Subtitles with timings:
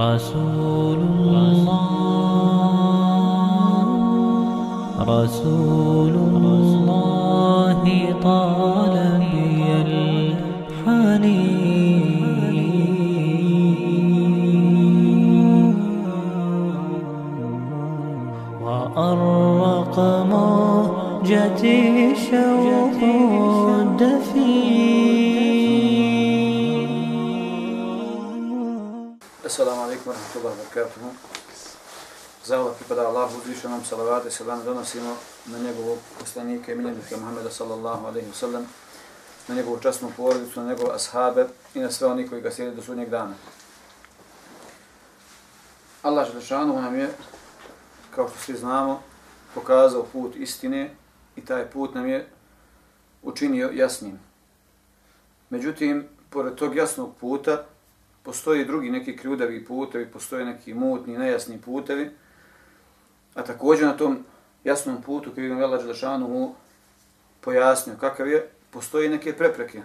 [0.00, 1.68] رسول الله
[5.00, 7.80] رسول الله
[8.22, 11.40] طال بي الحنين.
[18.64, 19.96] وأرق
[20.32, 21.80] موجتي
[22.14, 23.00] شوق
[30.74, 31.10] barakatuhu.
[32.44, 35.16] Zahvala pripada Allahu uzvišenom salavate i dan donosimo
[35.46, 38.66] na njegovog poslanika i miljenika Muhammeda sallallahu alaihi wa sallam,
[39.48, 42.82] na njegovu časnu porodicu, na njegove ashabe i na sve oni koji ga sjede do
[42.82, 43.34] sudnjeg dana.
[46.02, 47.10] Allah Želešanu nam je,
[48.14, 49.02] kao što svi znamo,
[49.54, 50.94] pokazao put istine
[51.36, 52.28] i taj put nam je
[53.22, 54.18] učinio jasnim.
[55.50, 57.64] Međutim, pored tog jasnog puta,
[58.22, 62.10] postoji drugi neki krjudavi putevi, postoje neki mutni, nejasni putevi,
[63.34, 64.24] a također na tom
[64.64, 66.54] jasnom putu koji je Vela Đelešanu mu
[67.40, 69.82] pojasnio kakav je, postoje neke prepreke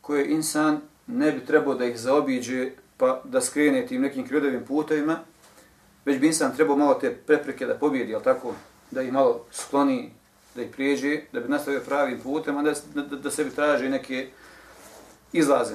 [0.00, 5.18] koje insan ne bi trebao da ih zaobiđe pa da skrene tim nekim krjudavim putevima,
[6.04, 8.54] već bi insan trebao malo te prepreke da pobjedi, ali tako,
[8.90, 10.12] da ih malo skloni,
[10.54, 14.28] da ih prijeđe, da bi nastavio pravim putem, a da, da, da sebi traži neke
[15.32, 15.74] izlaze.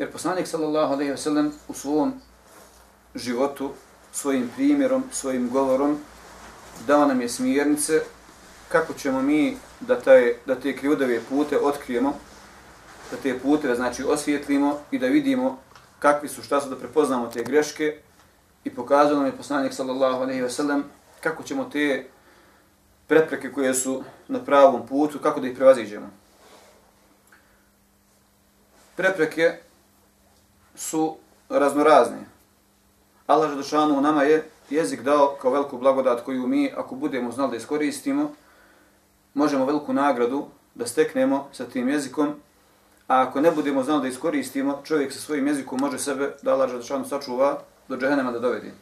[0.00, 2.12] Jer poslanik sallallahu alejhi ve sellem u svom
[3.14, 3.70] životu,
[4.12, 5.98] svojim primjerom, svojim govorom
[6.86, 8.00] dao nam je smjernice
[8.68, 12.14] kako ćemo mi da, taj, da te krivudave pute otkrijemo,
[13.10, 15.58] da te puteve znači osvijetlimo i da vidimo
[15.98, 18.00] kakvi su, šta su, da prepoznamo te greške
[18.64, 20.84] i pokazao nam je poslanik sallallahu alejhi ve sellem
[21.20, 22.06] kako ćemo te
[23.06, 26.10] prepreke koje su na pravom putu, kako da ih prevaziđemo.
[28.96, 29.69] Prepreke
[30.74, 31.16] su
[31.48, 32.18] raznorazne.
[33.26, 37.50] Allah Želešanu u nama je jezik dao kao veliku blagodat koju mi, ako budemo znali
[37.50, 38.34] da iskoristimo,
[39.34, 42.34] možemo veliku nagradu da steknemo sa tim jezikom,
[43.08, 46.70] a ako ne budemo znali da iskoristimo, čovjek sa svojim jezikom može sebe, da Allah
[46.70, 48.72] Želešanu sačuva, do džehennema da dovedi.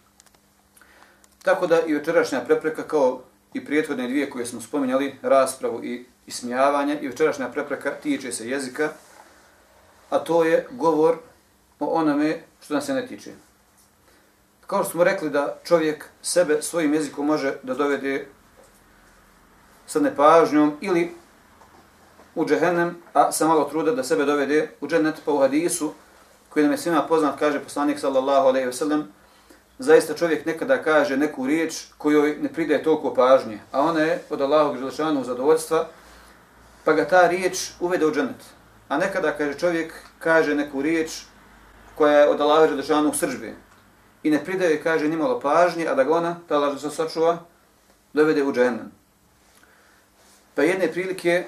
[1.42, 3.20] Tako da i večerašnja prepreka, kao
[3.54, 8.88] i prijethodne dvije koje smo spominjali, raspravu i ismijavanje, i večerašnja prepreka tiče se jezika,
[10.10, 11.16] a to je govor
[11.80, 13.30] o onome što nas se ne tiče.
[14.66, 18.26] Kao što smo rekli da čovjek sebe svojim jezikom može da dovede
[19.86, 21.14] sa nepažnjom ili
[22.34, 25.92] u džehennem, a sa malo truda da sebe dovede u džennet pa u hadisu,
[26.48, 29.08] koji nam je svima poznat, kaže poslanik sallallahu alaihi ve sellem,
[29.78, 34.40] zaista čovjek nekada kaže neku riječ kojoj ne pridaje toliko pažnje, a ona je od
[34.40, 35.88] Allahog želešanog zadovoljstva,
[36.84, 38.44] pa ga ta riječ uvede u džennet.
[38.88, 41.10] A nekada kaže čovjek kaže neku riječ
[41.98, 43.54] koja je od Allaha Želešanog sržbi
[44.22, 47.38] I ne pridaje, kaže, nimalo pažnje, a da ga ona, ta Allah se sačuva,
[48.12, 48.90] dovede u džahennem.
[50.54, 51.44] Pa jedne prilike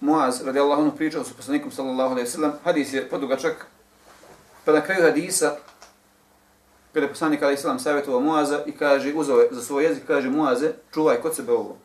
[0.00, 3.66] Muaz, radi Allahom, pričao sa poslanikom, sallallahu alaihi sallam, hadis je podugačak,
[4.64, 5.56] pa na kraju hadisa,
[6.92, 10.72] kada je poslanik alaihi sallam savjetovao Muaza i kaže, uzove za svoj jezik, kaže Muaze,
[10.94, 11.76] čuvaj kod sebe ovo.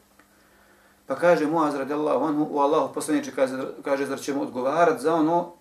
[1.07, 5.53] Pa kaže Muaz, radi Allahom, u Allahu poslaniče, kaže, kaže, zar ćemo odgovarati za ono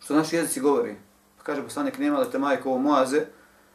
[0.00, 0.96] što naši jezici govori.
[1.38, 3.26] Pa kaže poslanik, nema li te majko ovo moaze,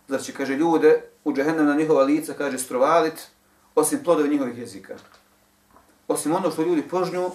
[0.08, 3.28] zar će, kaže, ljude u džehennem na njihova lica, kaže, strovalit,
[3.76, 4.96] osim plodova njihovih jezika.
[6.08, 7.32] Osim ono što ljudi požnju,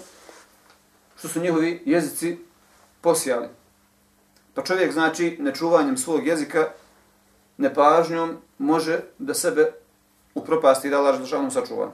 [1.18, 2.38] što su njihovi jezici
[3.00, 3.48] posijali.
[4.54, 6.68] Pa čovjek, znači, nečuvanjem svog jezika,
[7.56, 9.72] nepažnjom, može da sebe
[10.34, 11.92] upropasti i da laž državnom sačuva.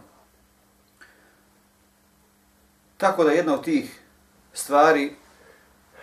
[2.97, 4.01] Tako da jedna od tih
[4.53, 5.15] stvari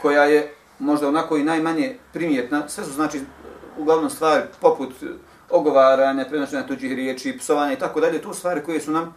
[0.02, 3.22] koja je možda onako i najmanje primjetna, sve su znači
[3.78, 4.94] uglavnom stvari poput
[5.50, 9.16] ogovaranja, prenošenja tuđih riječi, psovanja i tako dalje, to stvari koje su nam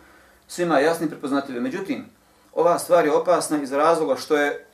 [0.48, 1.60] svima jasni i prepoznatljive.
[1.60, 2.04] Međutim,
[2.52, 4.66] ova stvar je opasna iz razloga što je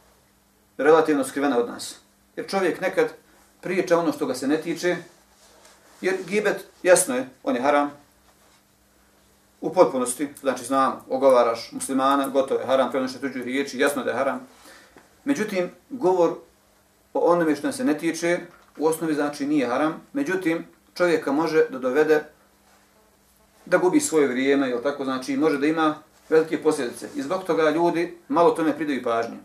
[0.78, 1.96] relativno skrivena od nas.
[2.36, 3.08] Jer čovjek nekad
[3.60, 4.96] priča ono što ga se ne tiče,
[6.00, 7.90] jer gibet, jasno je, on je haram,
[9.60, 14.16] u potpunosti, znači znam, ogovaraš muslimana, gotovo je haram, prenošenja tuđih riječi, jasno da je
[14.16, 14.46] haram.
[15.24, 16.34] Međutim, govor
[17.14, 18.38] o onome što se ne tiče,
[18.78, 22.24] u osnovi znači nije haram, međutim čovjeka može da dovede
[23.66, 25.94] da gubi svoje vrijeme, jel tako, znači može da ima
[26.28, 27.08] velike posljedice.
[27.14, 29.36] I zbog toga ljudi malo tome pridaju pažnje.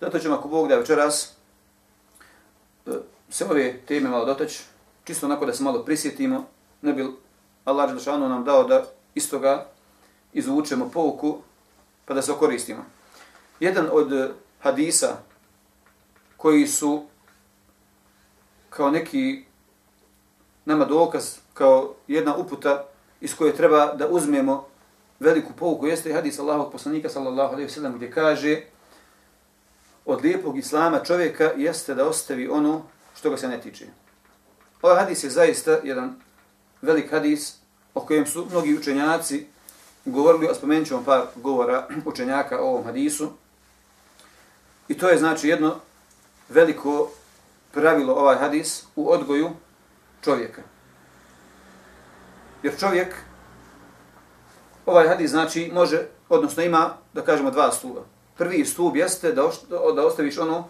[0.00, 1.32] Zato ćemo ako Bog da večeras
[2.86, 2.90] e,
[3.30, 4.62] se ove teme malo dotaći,
[5.04, 6.46] čisto onako da se malo prisjetimo,
[6.82, 7.06] ne bi
[7.64, 8.84] Allah Želešanu nam dao da
[9.14, 9.66] istoga
[10.32, 11.38] izvučemo pouku
[12.04, 12.84] pa da se okoristimo.
[13.60, 14.30] Jedan od
[14.60, 15.16] hadisa
[16.38, 17.04] koji su
[18.70, 19.44] kao neki
[20.64, 22.84] nama dokaz, kao jedna uputa
[23.20, 24.66] iz koje treba da uzmemo
[25.20, 28.60] veliku pouku, jeste hadis Allahog poslanika sallallahu alaihi sallam gdje kaže
[30.04, 32.82] od lijepog islama čovjeka jeste da ostavi ono
[33.16, 33.86] što ga se ne tiče.
[34.82, 36.20] Ovaj hadis je zaista jedan
[36.82, 37.56] velik hadis
[37.94, 39.46] o kojem su mnogi učenjaci
[40.04, 43.30] govorili, a spomenut ćemo par govora učenjaka o ovom hadisu.
[44.88, 45.80] I to je znači jedno
[46.48, 47.10] veliko
[47.72, 49.50] pravilo ovaj hadis u odgoju
[50.24, 50.62] čovjeka.
[52.62, 53.14] Jer čovjek,
[54.86, 58.00] ovaj hadis znači može, odnosno ima, da kažemo, dva stuba.
[58.36, 59.50] Prvi stub jeste da,
[59.94, 60.68] da ostaviš ono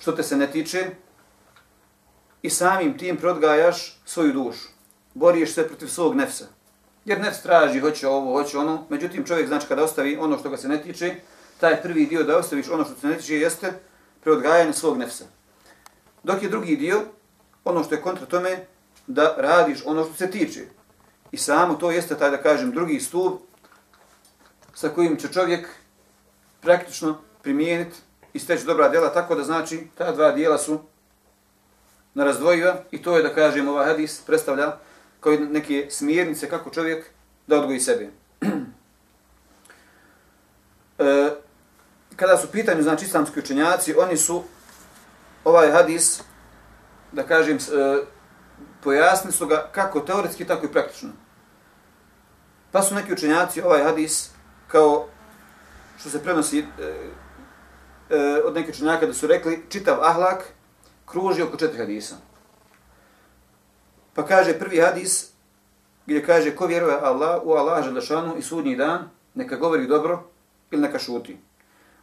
[0.00, 0.90] što te se ne tiče
[2.42, 4.68] i samim tim prodgajaš svoju dušu.
[5.14, 6.44] Boriš se protiv svog nefsa.
[7.04, 8.86] Jer nefs traži, hoće ovo, hoće ono.
[8.88, 11.14] Međutim, čovjek znači kada ostavi ono što ga se ne tiče,
[11.60, 13.72] taj prvi dio da ostaviš ono što se ne tiče jeste
[14.24, 15.24] preodgajanje svog nefsa.
[16.22, 17.00] Dok je drugi dio,
[17.64, 18.66] ono što je kontra tome,
[19.06, 20.60] da radiš ono što se tiče.
[21.32, 23.42] I samo to jeste taj, da kažem, drugi stup
[24.74, 25.68] sa kojim će čovjek
[26.60, 27.96] praktično primijeniti
[28.32, 30.80] i steći dobra djela, tako da znači ta dva dijela su
[32.14, 34.76] narazdvojiva i to je, da kažem, ovaj hadis predstavlja
[35.20, 37.06] kao neke smjernice kako čovjek
[37.46, 38.08] da odgoji sebe.
[40.98, 41.33] e,
[42.16, 44.42] kada su pitanju, znači, islamski učenjaci, oni su
[45.44, 46.22] ovaj hadis,
[47.12, 47.60] da kažem, e,
[48.80, 51.10] pojasnili su ga kako teoretski, tako i praktično.
[52.72, 54.30] Pa su neki učenjaci ovaj hadis,
[54.68, 55.06] kao
[56.00, 56.64] što se prenosi e,
[58.10, 60.44] e, od nekih učenjaka da su rekli, čitav ahlak
[61.06, 62.16] kruži oko četiri hadisa.
[64.14, 65.30] Pa kaže prvi hadis,
[66.06, 70.22] gdje kaže ko vjeruje Allah, u Allah želešanu i sudnji dan, neka govori dobro
[70.70, 71.38] ili neka šuti.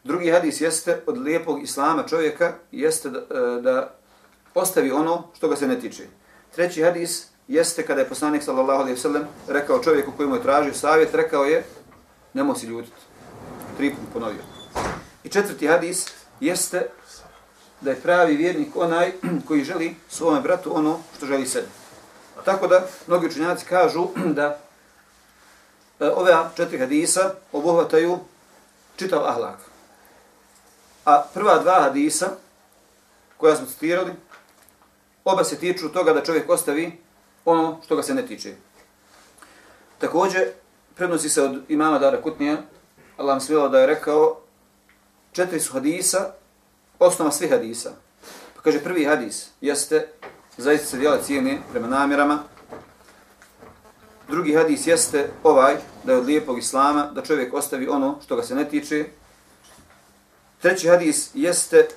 [0.03, 3.93] Drugi hadis jeste od lijepog islama čovjeka, jeste da, e, da
[4.53, 6.03] ostavi ono što ga se ne tiče.
[6.55, 10.41] Treći hadis jeste kada je poslanik sallallahu alejhi ve sellem rekao čovjeku koji mu je
[10.41, 11.63] tražio savjet, rekao je
[12.33, 12.95] nemoj se ljutiti.
[13.77, 14.41] Tri put ponovio.
[15.23, 16.07] I četvrti hadis
[16.39, 16.89] jeste
[17.81, 19.11] da je pravi vjernik onaj
[19.47, 21.67] koji želi svome bratu ono što želi sebi.
[22.45, 24.07] Tako da mnogi učenjaci kažu
[24.37, 24.59] da
[25.99, 28.19] e, ove četiri hadisa obuhvataju
[28.95, 29.70] čitav ahlak.
[31.11, 32.29] A prva dva hadisa
[33.37, 34.11] koja smo citirali,
[35.25, 37.01] oba se tiču toga da čovjek ostavi
[37.45, 38.53] ono što ga se ne tiče.
[39.97, 40.47] Također,
[40.95, 42.57] prenosi se od imama Dara Kutnija,
[43.17, 44.39] Allah mi svijela da je rekao,
[45.31, 46.31] četiri su hadisa,
[46.99, 47.91] osnova svih hadisa.
[48.55, 50.07] Pa kaže, prvi hadis jeste,
[50.57, 52.39] zaista se djela cijene prema namjerama.
[54.29, 58.43] Drugi hadis jeste ovaj, da je od lijepog islama, da čovjek ostavi ono što ga
[58.43, 59.05] se ne tiče.
[60.61, 61.87] Treći hadis jeste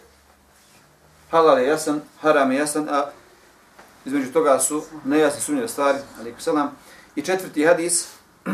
[1.31, 3.11] halal je jasan, haram je jasan, a
[4.05, 6.77] između toga su nejasne sumnjive stvari, alaikum selam.
[7.17, 8.09] I četvrti hadis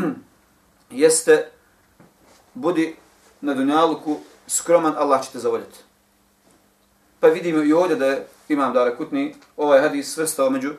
[0.89, 1.49] jeste
[2.53, 2.95] budi
[3.41, 4.17] na dunjaluku
[4.47, 5.79] skroman, Allah će te zavoljeti.
[7.19, 10.73] Pa vidimo i ovdje da je Imam Dara Kutni ovaj hadis svrstao među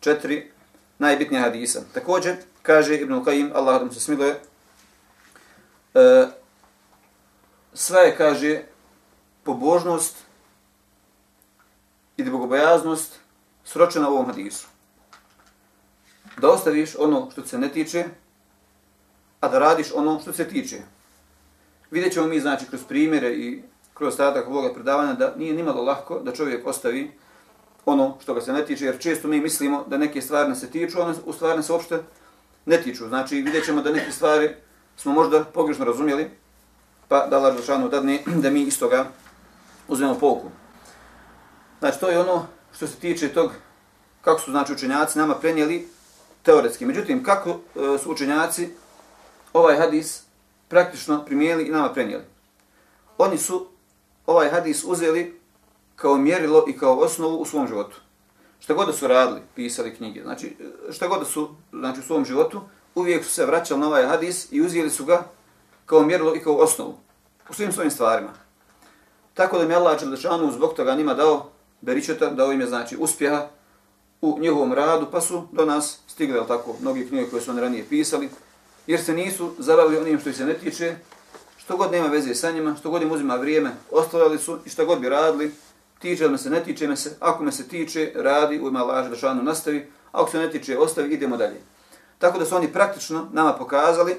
[0.00, 0.50] četiri
[0.98, 1.80] najbitnije hadisa.
[1.94, 4.40] Također, kaže Ibn Qayyim, Allah da mu se smiluje,
[5.94, 6.26] e,
[7.76, 8.62] sve je, kaže,
[9.42, 10.16] pobožnost
[12.16, 13.20] i bogobojaznost
[13.64, 14.66] sročena u ovom hadisu.
[16.40, 18.04] Da ostaviš ono što se ne tiče,
[19.40, 20.76] a da radiš ono što se tiče.
[21.90, 23.62] Vidjet ćemo mi, znači, kroz primjere i
[23.94, 27.12] kroz ostatak ovoga predavanja da nije nimalo lahko da čovjek ostavi
[27.84, 31.00] ono što ga se ne tiče, jer često mi mislimo da neke stvari se tiču,
[31.00, 32.02] a u stvari se uopšte
[32.66, 33.08] ne tiču.
[33.08, 34.54] Znači, vidjet ćemo da neke stvari
[34.96, 36.30] smo možda pogrešno razumjeli,
[37.08, 39.06] pa da Allah Žešanu dadne da mi iz toga
[39.88, 40.48] uzmemo pouku.
[41.78, 42.46] Znači, to je ono
[42.76, 43.52] što se tiče tog
[44.20, 45.88] kako su znači učenjaci nama prenijeli
[46.42, 46.86] teoretski.
[46.86, 48.68] Međutim, kako e, su učenjaci
[49.52, 50.22] ovaj hadis
[50.68, 52.24] praktično primijeli i nama prenijeli?
[53.18, 53.66] Oni su
[54.26, 55.40] ovaj hadis uzeli
[55.96, 57.96] kao mjerilo i kao osnovu u svom životu.
[58.60, 62.02] Šta god da su radili, pisali knjige, znači e, šta god da su znači, u
[62.02, 62.60] svom životu,
[62.94, 65.24] uvijek su se vraćali na ovaj hadis i uzeli su ga
[65.86, 66.94] kao mjerilo i kao osnovu
[67.50, 68.30] u svim svojim stvarima.
[69.34, 71.50] Tako da mi Allah Đelešanu zbog toga njima dao
[71.80, 73.48] beričeta, dao im je znači uspjeha
[74.20, 77.84] u njihovom radu, pa su do nas stigle tako, mnogi knjige koje su oni ranije
[77.88, 78.30] pisali,
[78.86, 80.96] jer se nisu zabavili onim što ih se ne tiče,
[81.56, 84.86] što god nema veze sa njima, što god im uzima vrijeme, ostavljali su i što
[84.86, 85.54] god bi radili,
[85.98, 89.20] tiče me se, ne tiče me se, ako me se tiče, radi, u ima laž,
[89.20, 91.60] da nastavi, a ako se ne tiče, ostavi, idemo dalje.
[92.18, 94.16] Tako da su oni praktično nama pokazali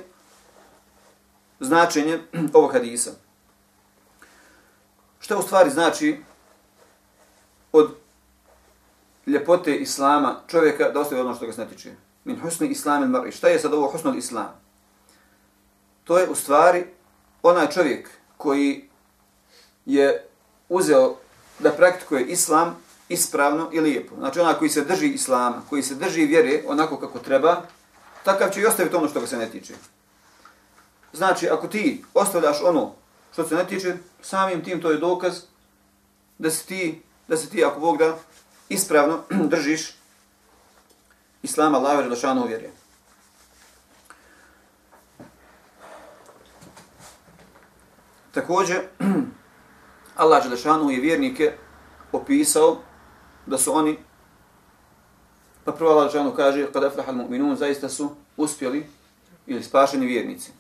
[1.60, 2.20] značenje
[2.54, 3.12] ovog hadisa.
[5.20, 6.18] Što u stvari znači
[7.72, 7.96] od
[9.28, 11.92] ljepote islama čovjeka da ostavi ono što ga se ne tiče.
[12.24, 13.32] Min husni islam il mar'i.
[13.32, 14.62] Šta je sad ovo husnul islam?
[16.04, 16.86] To je u stvari
[17.44, 18.90] onaj čovjek koji
[19.86, 20.28] je
[20.70, 21.16] uzeo
[21.60, 22.76] da praktikuje islam
[23.10, 24.16] ispravno i lijepo.
[24.16, 27.62] Znači onaj koji se drži islama, koji se drži vjere onako kako treba,
[28.24, 29.74] takav će i ostaviti ono što ga se ne tiče.
[31.14, 32.94] Znači, ako ti ostavljaš ono
[33.34, 35.42] što se ne tiče, samim tim to je dokaz
[36.38, 38.18] da se ti, da se ti ako Bog da,
[38.70, 39.98] ispravno držiš
[41.44, 42.72] Islama, Allahe, Želešanu vjerje.
[48.32, 48.82] Također,
[50.16, 51.58] Allah Želešanu je vjernike
[52.12, 52.78] opisao
[53.46, 53.98] da su oni,
[55.66, 58.90] pa prvo Allah Želešanu kaže, kada aflahal mu'minun, zaista su uspjeli
[59.48, 60.52] ili spašeni vjernici.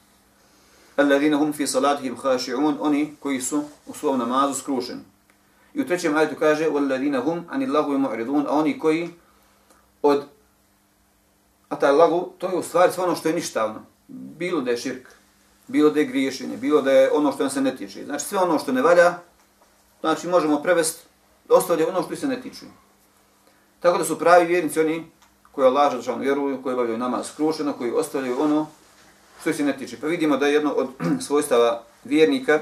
[0.97, 5.01] Alladine hum fi salatihim khashi'un, oni koji su u svom namazu skrušeni.
[5.73, 9.09] I u trećem ajetu kaže, walladine hum anil mu'ridun, a oni koji
[10.01, 10.23] od
[11.69, 13.81] A taj lagu, to je u stvari sve ono što je ništavno.
[14.07, 15.07] Bilo da je širk,
[15.67, 18.05] bilo da je griješenje, bilo da je ono što nam se ne tiče.
[18.05, 19.17] Znači sve ono što ne valja,
[19.99, 21.03] znači možemo prevesti,
[21.49, 22.65] ostavlja ono što se ne tiče.
[23.79, 25.11] Tako da su pravi vjernici oni
[25.51, 28.67] koji Allah žalšanu vjeruju, koji obavljaju namaz skrušeno, koji ostavljaju ono
[29.41, 29.97] što se ne tiče.
[30.01, 30.89] Pa vidimo da je jedno od
[31.27, 32.59] svojstava vjernika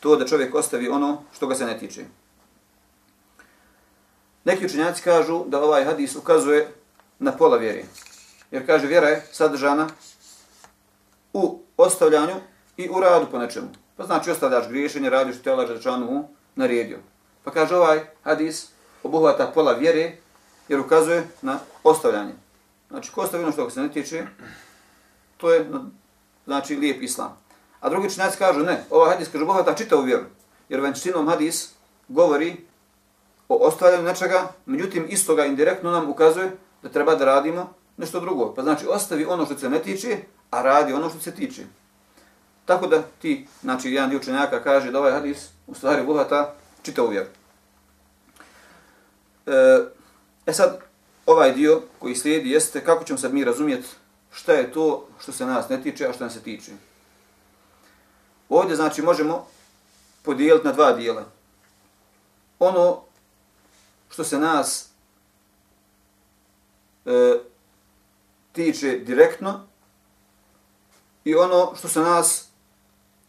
[0.00, 2.04] to da čovjek ostavi ono što ga se ne tiče.
[4.44, 6.68] Neki učenjaci kažu da ovaj hadis ukazuje
[7.18, 7.84] na pola vjere.
[8.50, 9.88] Jer kaže vjera je sadržana
[11.32, 12.34] u ostavljanju
[12.76, 13.68] i u radu po nečemu.
[13.96, 16.98] Pa znači ostavljaš griješenje, radiš što te Allah Želešanu naredio.
[17.44, 18.68] Pa kaže ovaj hadis
[19.02, 20.12] obuhvata pola vjere
[20.68, 22.32] jer ukazuje na ostavljanje.
[22.90, 24.26] Znači ko ostavi ono što se ne tiče,
[25.36, 25.70] to je
[26.44, 27.38] znači lijep islam.
[27.80, 30.24] A drugi činjaci kažu ne, ovaj hadis kaže obuhvata čitavu vjeru.
[30.68, 31.70] Jer venčinom hadis
[32.08, 32.56] govori
[33.48, 36.50] o ostavljanju nečega, međutim istoga indirektno nam ukazuje
[36.82, 38.54] da treba da radimo nešto drugo.
[38.54, 40.18] Pa znači ostavi ono što se ne tiče,
[40.50, 41.62] a radi ono što se tiče.
[42.64, 47.08] Tako da ti, znači jedan dio učenjaka kaže da ovaj hadis u stvari obuhvata čitavu
[47.08, 47.28] vjeru.
[49.46, 49.52] E,
[50.46, 50.78] e sad,
[51.26, 53.88] ovaj dio koji slijedi jeste kako ćemo sad mi razumjeti
[54.32, 56.72] šta je to što se nas ne tiče, a što nas se tiče.
[58.48, 59.46] Ovdje znači možemo
[60.22, 61.24] podijeliti na dva dijela.
[62.58, 63.02] Ono
[64.10, 64.88] što se nas
[67.06, 67.38] e,
[68.52, 69.66] tiče direktno
[71.24, 72.48] i ono što se nas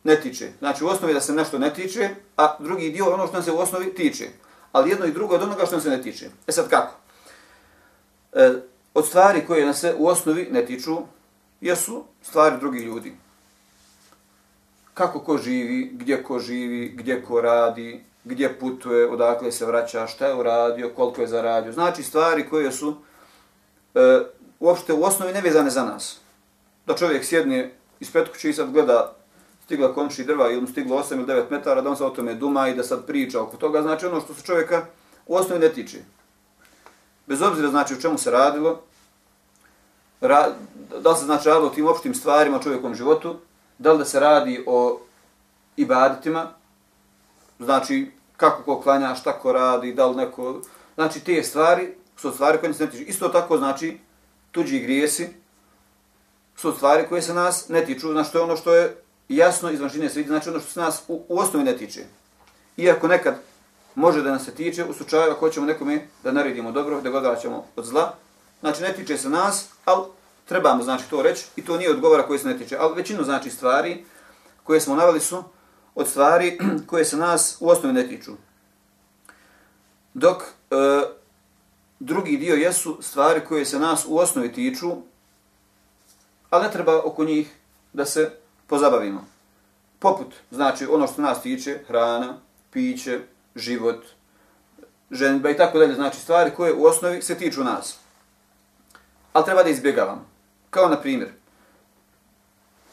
[0.03, 0.51] ne tiče.
[0.59, 3.51] Znači u osnovi da se nešto ne tiče, a drugi dio ono što nam se
[3.51, 4.29] u osnovi tiče.
[4.71, 6.29] Ali jedno i drugo od onoga što nam se ne tiče.
[6.47, 6.95] E sad kako?
[8.33, 8.53] E,
[8.93, 10.97] od stvari koje nas se u osnovi ne tiču,
[11.61, 13.13] jesu stvari drugih ljudi.
[14.93, 20.27] Kako ko živi, gdje ko živi, gdje ko radi, gdje putuje, odakle se vraća, šta
[20.27, 21.71] je uradio, koliko je zaradio.
[21.71, 22.95] Znači stvari koje su
[23.95, 24.19] e,
[24.59, 26.19] uopšte u osnovi nevezane za nas.
[26.85, 29.15] Da čovjek sjedne ispred kuće i sad gleda
[29.65, 32.33] stigla komši drva ili mu stiglo 8 ili 9 metara, da on se o tome
[32.33, 34.85] duma i da sad priča oko toga, znači ono što se čovjeka
[35.27, 35.97] u osnovi ne tiče.
[37.27, 38.81] Bez obzira znači o čemu se radilo,
[40.21, 40.47] ra,
[40.99, 43.35] da li se znači radilo o tim opštim stvarima u čovjekom životu,
[43.77, 44.99] da li da se radi o
[45.77, 46.53] ibaditima,
[47.59, 50.61] znači kako ko klanja, šta ko radi, da li neko...
[50.95, 53.03] Znači te stvari su stvari koje se ne tiču.
[53.03, 53.97] Isto tako znači
[54.51, 55.29] tuđi grijesi
[56.55, 59.81] su stvari koje se nas ne tiču, znači to je ono što je jasno iz
[59.81, 62.05] vanštine se vidi, znači ono što se nas u, u osnovi ne tiče.
[62.77, 63.35] Iako nekad
[63.95, 67.35] može da nas se tiče, u slučaju ako hoćemo nekome da naredimo dobro, da ga
[67.35, 68.13] ćemo od zla,
[68.59, 70.05] znači ne tiče se nas, ali
[70.45, 72.77] trebamo znači to reći i to nije odgovara koji se ne tiče.
[72.79, 74.05] Ali većinu znači stvari
[74.63, 75.43] koje smo naveli su
[75.95, 76.59] od stvari
[76.89, 78.31] koje se nas u osnovi ne tiču.
[80.13, 80.45] Dok e,
[81.99, 84.91] drugi dio jesu stvari koje se nas u osnovi tiču,
[86.49, 87.55] ali ne treba oko njih
[87.93, 88.31] da se
[88.67, 89.25] pozabavimo.
[89.99, 92.37] Poput, znači ono što nas tiče, hrana,
[92.71, 93.19] piće,
[93.55, 94.05] život,
[95.11, 97.97] ženba i tako dalje, znači stvari koje u osnovi se tiču nas.
[99.33, 100.25] Ali treba da izbjegavamo.
[100.69, 101.29] Kao na primjer,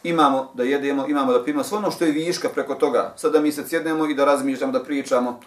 [0.02, 3.52] imamo da jedemo, imamo da pijemo, sve ono što je viška preko toga, sada mi
[3.52, 5.40] se sjednemo i da razmišljamo, da pričamo,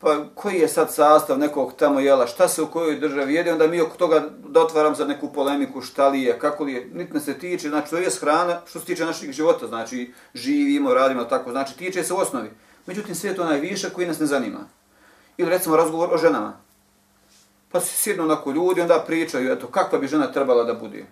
[0.00, 3.66] pa koji je sad sastav nekog tamo jela, šta se u kojoj državi jede, onda
[3.66, 7.20] mi oko toga da otvaram za neku polemiku, šta li je, kako li je, niti
[7.20, 11.50] se tiče, znači to je hrana što se tiče naših života, znači živimo, radimo, tako,
[11.50, 12.50] znači tiče se u osnovi.
[12.86, 14.60] Međutim, sve je to najviše koji nas ne zanima.
[15.36, 16.56] Ili recimo razgovor o ženama.
[17.72, 21.06] Pa se sjednu onako ljudi, onda pričaju, eto, kakva bi žena trebala da bude.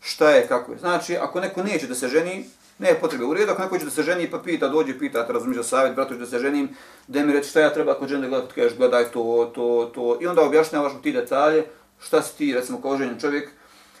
[0.00, 0.78] Šta je, kako je.
[0.78, 2.44] Znači, ako neko neće da se ženi,
[2.80, 3.24] Ne potrebe.
[3.24, 5.94] U redu, ako neko će da se ženi pa pita, dođe pita, te razumiješ savjet,
[5.94, 6.68] bratu, da se ženim,
[7.08, 10.18] da mi reći šta ja treba kod žene gledati, kažeš gledaj to, to, to.
[10.20, 11.64] I onda objašnjavaš mu ti detalje,
[11.98, 13.50] šta si ti, recimo, kao ženjen čovjek,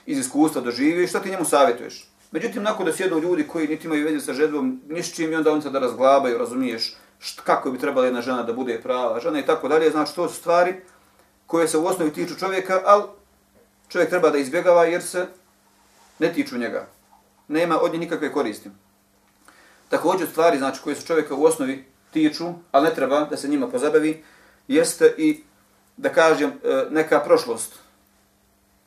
[0.06, 2.08] iz iskustva doživi, šta ti njemu savjetuješ.
[2.30, 5.36] Međutim, nakon da sjednu ljudi koji niti imaju veze sa ženom, ni s čim, i
[5.36, 9.20] onda oni sada da razglabaju, razumiješ, št, kako bi trebala jedna žena da bude prava
[9.20, 10.74] žena i tako dalje, znači to su stvari
[11.46, 13.04] koje se u osnovi tiču čovjeka, ali
[13.88, 15.26] čovjek treba da izbjegava jer se
[16.18, 16.86] ne tiču njega.
[17.48, 18.70] Nema od nje nikakve koristi.
[19.88, 23.68] Također stvari znači, koje se čovjeka u osnovi tiču, ali ne treba da se njima
[23.68, 24.24] pozabavi,
[24.68, 25.42] jeste i,
[25.96, 27.78] da kažem, e, neka prošlost.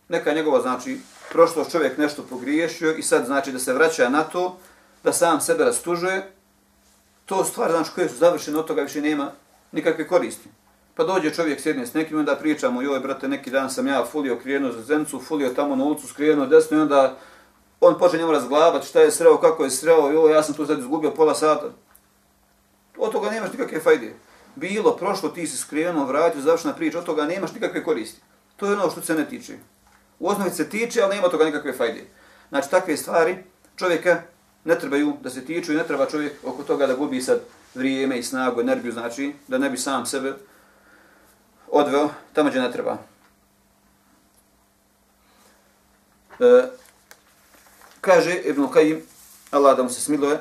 [0.09, 0.99] Neka njegova, znači,
[1.31, 4.57] prošlost čovjek nešto pogriješio i sad znači da se vraća na to,
[5.03, 6.31] da sam sebe rastužuje,
[7.33, 9.31] to stvar znači koje su završene, od toga više nema
[9.71, 10.49] nikakve koristi.
[10.95, 14.39] Pa dođe čovjek sjedne s nekim, onda pričamo, joj brate, neki dan sam ja fulio
[14.39, 17.17] krijeno za zencu, fulio tamo na ulicu, skrijenuo desno i onda
[17.81, 20.79] on počne njemu razglabati šta je sreo, kako je sreo, joj, ja sam tu sad
[20.79, 21.69] izgubio pola sata.
[22.97, 24.13] Od toga nemaš nikakve fajde.
[24.55, 28.21] Bilo, prošlo, ti si skrijenuo, vratio, završena priča, od toga nemaš nikakve koristi.
[28.55, 29.53] To je ono što se ne tiče.
[30.19, 32.05] U osnovi se tiče, ali nema toga nikakve fajde.
[32.49, 33.37] Znači, takve stvari
[33.75, 34.21] čovjeka
[34.65, 37.41] ne trebaju da se tiču i ne treba čovjek oko toga da gubi sad
[37.75, 40.33] vrijeme i snagu, energiju, znači da ne bi sam sebe
[41.67, 42.97] odveo tamo gdje ne treba.
[46.39, 46.67] E,
[48.01, 49.01] kaže Ibn Kajim,
[49.51, 50.39] Allah da mu se smiluje,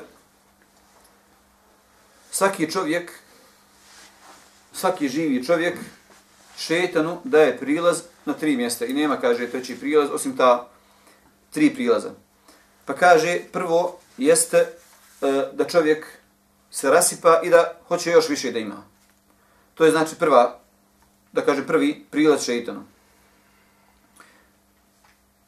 [2.31, 3.11] svaki čovjek,
[4.73, 5.77] svaki živi čovjek
[6.57, 10.69] šetanu daje prilaz na tri mjesta i nema, kaže, treći prilaz, osim ta
[11.51, 12.11] tri prilaza.
[12.85, 14.67] Pa kaže, prvo jeste e,
[15.53, 16.05] da čovjek
[16.71, 18.83] se rasipa i da hoće još više da ima.
[19.73, 20.59] To je znači prva,
[21.31, 22.83] da kaže prvi prilaz šeitanu.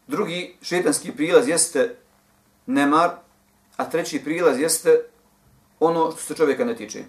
[0.08, 1.96] Drugi šeitanski prilaz jeste
[2.66, 3.10] nemar,
[3.78, 5.02] a treći prilaz jeste
[5.80, 7.04] ono što se čovjeka ne tiče.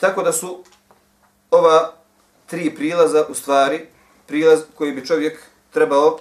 [0.00, 0.64] Tako da su
[1.50, 1.92] ova
[2.46, 3.86] tri prilaza u stvari
[4.26, 6.18] prilaz koji bi čovjek trebao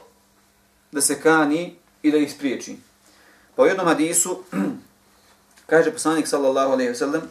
[0.92, 2.76] da se kani i da ih spriječi.
[3.56, 4.44] Pa u jednom hadisu
[5.70, 7.22] kaže poslanik sallallahu alejhi ve sellem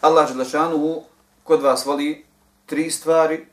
[0.00, 1.02] Allah dželle
[1.44, 2.24] kod vas voli
[2.66, 3.46] tri stvari,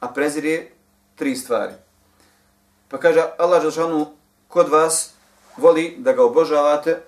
[0.00, 0.68] a prezire
[1.16, 1.72] tri stvari.
[2.88, 4.06] Pa kaže Allah dželle
[4.48, 5.10] kod vas
[5.56, 7.00] voli da ga obožavate,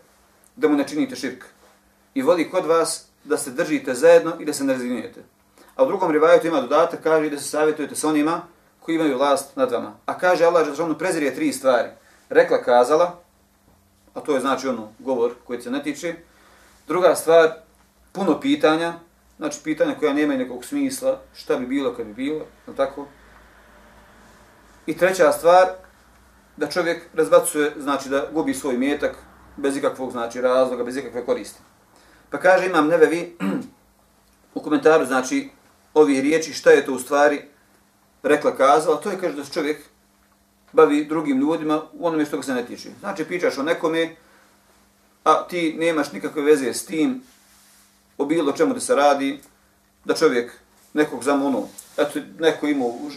[0.57, 1.45] da mu ne činite širk.
[2.15, 5.23] I voli kod vas da se držite zajedno i da se ne razvinjujete.
[5.77, 8.43] A u drugom rivajetu ima dodatak, kaže da se savjetujete s onima
[8.81, 9.97] koji imaju vlast nad vama.
[10.07, 11.89] A kaže Allah dželle prezire tri stvari.
[12.31, 13.21] Rekla kazala,
[14.15, 16.15] a to je znači ono govor koji se ne tiče.
[16.89, 17.51] Druga stvar,
[18.13, 18.95] puno pitanja,
[19.37, 23.07] znači pitanja koja nema nekog smisla, šta bi bilo kad bi bilo, je tako?
[24.87, 25.67] I treća stvar,
[26.57, 29.17] da čovjek razbacuje, znači da gubi svoj metak
[29.57, 31.61] bez ikakvog znači razloga, bez ikakve koristi.
[32.31, 33.37] Pa kaže imam nevevi
[34.55, 35.51] u komentaru, znači,
[35.95, 37.43] ovi riječi, šta je to u stvari
[38.23, 39.79] rekla, kazala, to je kaže da se čovjek
[40.73, 42.89] bavi drugim ljudima u onome što ga se ne tiče.
[43.01, 44.17] Znači, pričaš o nekome,
[45.25, 47.23] a ti nemaš nikakve veze s tim,
[48.19, 49.41] o bilo čemu da se radi,
[50.05, 50.53] da čovjek
[50.95, 53.11] nekog znam ono, eto, neko ima u,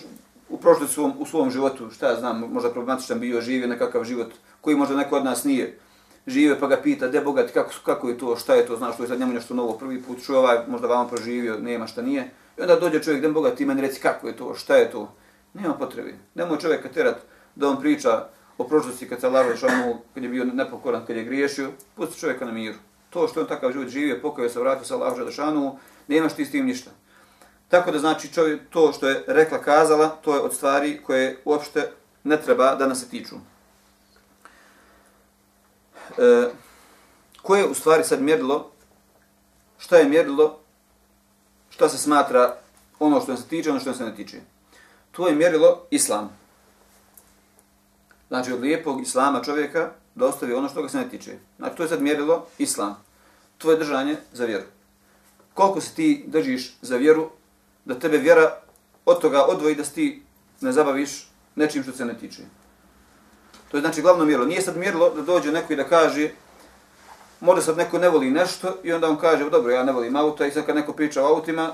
[0.50, 4.34] u prošlom svom, u svom životu, šta ja znam, možda problematičan bio, živio nekakav život
[4.62, 5.80] koji možda neko od nas nije
[6.28, 9.04] žive, pa ga pita, de bogat, kako, kako je to, šta je to, znaš, to
[9.04, 12.30] je sad njemu nešto novo prvi put, čuje ovaj, možda vama proživio, nema šta nije.
[12.58, 15.14] I onda dođe čovjek, de bogat, i meni reci kako je to, šta je to.
[15.54, 16.14] Nema potrebe.
[16.36, 17.22] Nemoj čovjeka terat
[17.56, 21.24] da on priča o prošlosti kad se Allah šanu, kad je bio nepokoran, kad je
[21.24, 22.78] griješio, pusti čovjeka na miru.
[23.10, 26.52] To što on takav život živio, pokajao se, vratio se Allah šanu, nemaš ti s
[26.52, 26.92] tim ništa.
[27.68, 31.92] Tako da znači čovjek, to što je rekla, kazala, to je od stvari koje uopšte
[32.24, 33.36] ne treba da nas se tiču.
[36.18, 36.50] E,
[37.42, 38.72] koje je u stvari sad mjerilo,
[39.78, 40.60] šta je mjerilo,
[41.70, 42.58] šta se smatra
[43.00, 44.38] ono što se tiče, ono što se ne tiče.
[45.12, 46.41] To je mjerilo islam.
[48.32, 51.32] Znači od lijepog islama čovjeka da ostavi ono što ga se ne tiče.
[51.58, 53.04] Znači to je sad mjerilo islam.
[53.58, 54.64] Tvoje držanje za vjeru.
[55.54, 57.30] Koliko se ti držiš za vjeru,
[57.86, 58.58] da tebe vjera
[59.06, 60.24] od toga odvoji da ti
[60.62, 62.42] ne zabaviš nečim što se ne tiče.
[63.72, 64.46] To je znači glavno mjerilo.
[64.46, 66.30] Nije sad mjerilo da dođe neko i da kaže
[67.40, 70.46] možda sad neko ne voli nešto i onda on kaže dobro ja ne volim auta
[70.46, 71.72] i sad kad neko priča o autima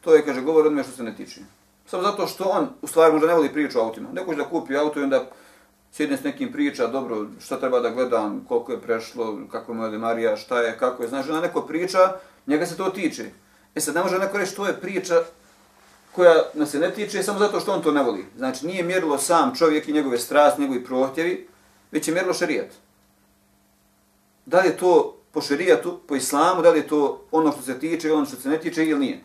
[0.00, 1.40] to je kaže govor od što se ne tiče.
[1.86, 4.08] Samo zato što on u stvari možda ne voli priču o autima.
[4.12, 5.26] Neko da kupi auto i onda
[5.92, 9.98] sjedne s nekim priča, dobro, šta treba da gledam, koliko je prešlo, kako je moja
[9.98, 11.98] Marija, šta je, kako je, znaš, ona neko priča,
[12.46, 13.30] njega se to tiče.
[13.74, 15.22] E sad ne može neko reći, to je priča
[16.12, 18.26] koja nas se ne tiče samo zato što on to ne voli.
[18.36, 21.48] Znači nije mjerilo sam čovjek i njegove strasti, njegovi prohtjevi,
[21.92, 22.70] već je mjerilo šarijat.
[24.46, 27.78] da li je to po šerijatu, po islamu, da li je to ono što se
[27.78, 29.20] tiče i ono što se ne tiče ili nije.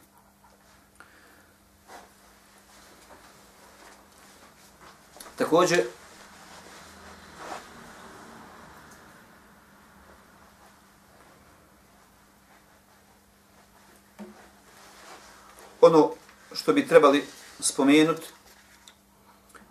[5.35, 5.83] Također,
[15.81, 16.11] ono
[16.65, 17.23] što bi trebali
[17.59, 18.27] spomenuti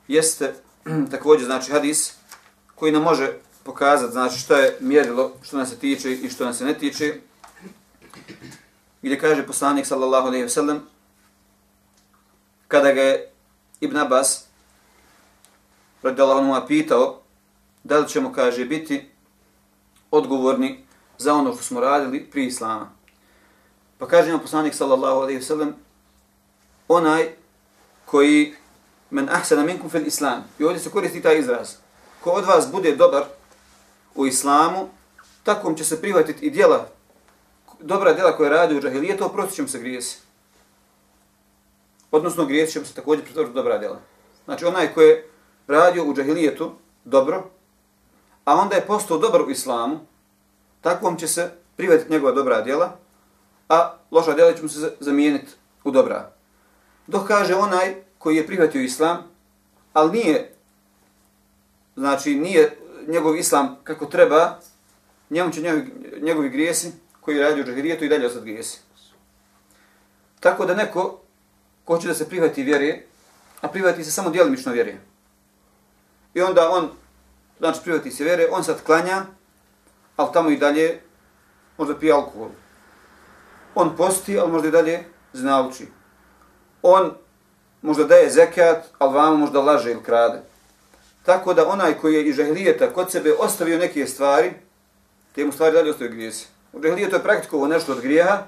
[0.09, 0.55] jeste
[1.11, 2.15] također znači hadis
[2.75, 3.33] koji nam može
[3.65, 7.21] pokazati znači šta je mjerilo što nas se tiče i što nas se ne tiče
[9.03, 10.81] gdje kaže poslanik sallallahu alejhi ve sellem
[12.69, 13.33] kada ga je
[13.81, 14.45] Ibn Abbas
[16.03, 17.21] radijallahu anhu pitao
[17.85, 19.11] da li ćemo kaže biti
[20.11, 20.85] odgovorni
[21.19, 22.91] za ono što smo radili pri islama.
[23.99, 25.84] Pa kaže nam poslanik sallallahu alejhi ve sellem
[26.89, 27.35] onaj
[28.05, 28.55] koji
[29.11, 30.45] men ahsana minkum fil islam.
[30.59, 31.75] I ovdje se koristi taj izraz.
[32.21, 33.25] Ko od vas bude dobar
[34.15, 34.89] u islamu,
[35.43, 36.89] takom će se prihvatiti i djela,
[37.81, 40.19] dobra djela koje radi u džahilijetu, oprostit ćemo se grijesi.
[42.11, 44.01] Odnosno grijesi ćemo se također pretvoriti dobra djela.
[44.45, 45.29] Znači onaj koji je
[45.67, 46.73] radio u džahilijetu
[47.05, 47.51] dobro,
[48.45, 50.01] a onda je postao dobar u islamu,
[50.81, 52.97] takvom će se prihvatiti njegova dobra djela,
[53.69, 55.53] a loša djela će mu se zamijeniti
[55.85, 56.34] u dobra.
[57.07, 59.19] Dok kaže onaj koji je prihvatio islam,
[59.93, 60.55] ali nije,
[61.97, 62.77] znači nije
[63.09, 64.59] njegov islam kako treba,
[65.31, 68.81] njemu će njegovi, njegovi grijesi koji radi u džahirijetu i dalje ostati grijesi.
[70.41, 71.21] Tako da neko
[71.85, 73.03] ko će da se prihvati vjere,
[73.61, 74.97] a prihvati se samo djelimično vjere.
[76.35, 76.91] I onda on,
[77.59, 79.23] znači prihvati se vjere, on sad klanja,
[80.17, 81.01] ali tamo i dalje
[81.79, 82.49] možda pije alkohol.
[83.75, 85.87] On posti, ali možda i dalje znauči.
[86.87, 87.11] On
[87.83, 90.43] možda daje zekat, ali vama možda laže ili krade.
[91.23, 94.53] Tako da onaj koji je iz žahlijeta kod sebe ostavio neke stvari,
[95.35, 96.47] te mu stvari dalje ostaju grijesi.
[96.73, 98.43] U žahlijetu je praktikovo nešto od grijeha,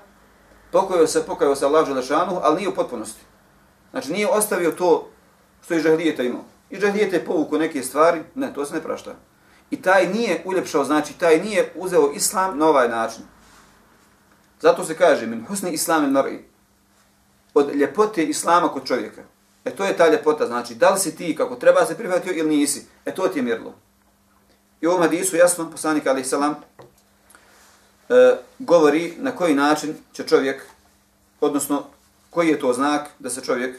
[0.73, 3.21] pokajao se, pokajao se Allah Želešanu, ali nije u potpunosti.
[3.91, 5.09] Znači nije ostavio to
[5.65, 6.45] što je žahlijeta imao.
[6.71, 9.15] I žahlijeta je povukao neke stvari, ne, to se ne prašta.
[9.71, 13.25] I taj nije uljepšao, znači taj nije uzeo islam na ovaj način.
[14.61, 16.56] Zato se kaže, min husni islam il mar'i,
[17.57, 19.23] od ljepote islama kod čovjeka.
[19.65, 22.57] E to je ta ljepota, znači da li si ti kako treba se prihvatio ili
[22.57, 22.87] nisi.
[23.05, 23.75] E to ti je mirlo.
[24.81, 26.55] I u ovom hadisu jasno, poslanik alaih salam,
[28.09, 30.63] e, govori na koji način će čovjek,
[31.41, 31.85] odnosno
[32.31, 33.77] koji je to znak da se čovjek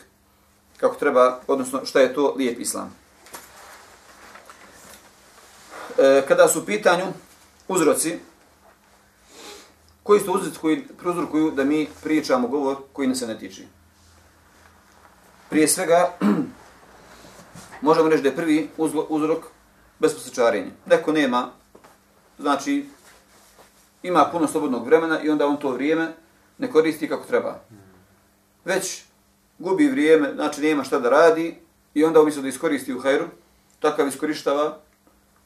[0.77, 2.95] kako treba, odnosno šta je to lijep islam.
[5.97, 7.05] E, kada su u pitanju
[7.67, 8.19] uzroci,
[10.07, 13.61] koji su uzroci koji prozorkuju da mi pričamo govor koji nas se ne tiče.
[15.49, 16.17] Prije svega,
[17.87, 18.69] možemo reći da je prvi
[19.09, 19.45] uzrok
[19.99, 20.71] besposličarenje.
[20.85, 21.49] Neko nema,
[22.39, 22.85] znači,
[24.03, 26.13] ima puno slobodnog vremena i onda on to vrijeme
[26.57, 27.59] ne koristi kako treba.
[28.65, 29.03] Već
[29.59, 31.57] gubi vrijeme, znači nema šta da radi
[31.93, 33.25] i onda umisli da iskoristi u hajru,
[33.79, 34.79] takav iskorištava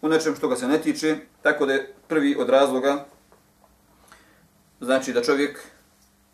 [0.02, 3.06] u nečem što ga se ne tiče, tako da je prvi od razloga,
[4.82, 5.60] znači da čovjek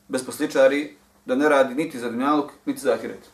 [0.08, 3.30] bez posličari, da ne radi niti za dunjaluk, niti za ahiret.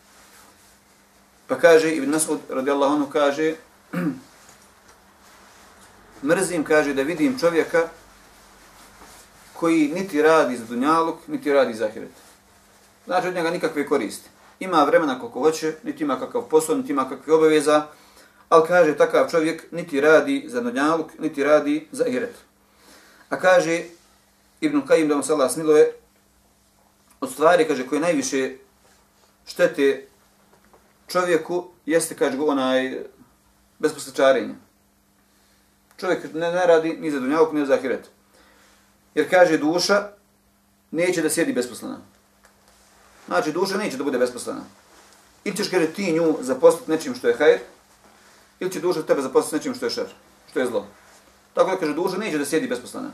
[1.47, 3.55] Pa kaže, Ibn Mas'ud radijallahu anhu kaže,
[6.29, 7.89] mrzim, kaže, da vidim čovjeka
[9.53, 12.11] koji niti radi za dunjaluk, niti radi za ahiret.
[13.05, 14.29] Znači od njega nikakve koristi.
[14.59, 17.85] Ima vremena koliko hoće, niti ima kakav posao, niti ima kakve obaveza,
[18.49, 22.35] ali kaže takav čovjek niti radi za dunjaluk, niti radi za ahiret.
[23.29, 23.83] A kaže
[24.63, 25.93] Ibn Kajim da mu se Allah smiluje,
[27.21, 28.55] od stvari, kaže, koje najviše
[29.45, 30.07] štete
[31.07, 33.03] čovjeku jeste, kaže onaj
[33.79, 34.55] besposličarenje.
[35.97, 38.09] Čovjek ne, ne radi ni za dunjavog, ni za ahiret.
[39.15, 40.09] Jer kaže duša
[40.91, 41.97] neće da sjedi besposlena.
[43.27, 44.63] Znači duša neće da bude besposlena.
[45.43, 47.59] Ili ćeš, kaže, ti nju zaposliti nečim što je hajr,
[48.59, 50.07] ili će duša tebe zaposliti nečim što je šer,
[50.49, 50.87] što je zlo.
[51.53, 53.11] Tako da kaže, duša neće da sjedi besposlena.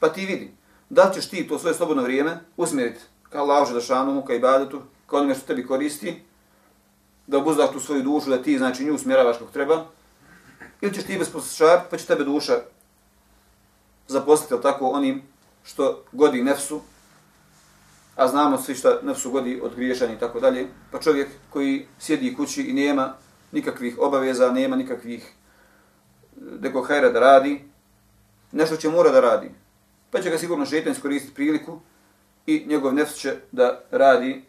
[0.00, 0.52] Pa ti vidi,
[0.88, 5.16] da ćeš ti to svoje slobodno vrijeme usmjeriti ka lauže da šanu, kao ibadetu, ka
[5.16, 6.22] onome što tebi koristi,
[7.26, 9.86] da obuzdaš tu svoju dušu, da ti znači nju usmjeravaš kako treba,
[10.80, 12.58] ili ćeš ti bez poslušar, pa će tebe duša
[14.08, 15.22] zaposliti, tako, onim
[15.64, 16.80] što godi nefsu,
[18.16, 22.34] a znamo svi što nefsu godi od griješanja i tako dalje, pa čovjek koji sjedi
[22.34, 23.14] kući i nema
[23.52, 27.64] nikakvih obaveza, nema nikakvih e, nekog hajra da radi,
[28.52, 29.50] nešto će mora da radi,
[30.10, 31.80] pa će ga sigurno šetan iskoristiti priliku
[32.46, 34.44] i njegov nefs će da radi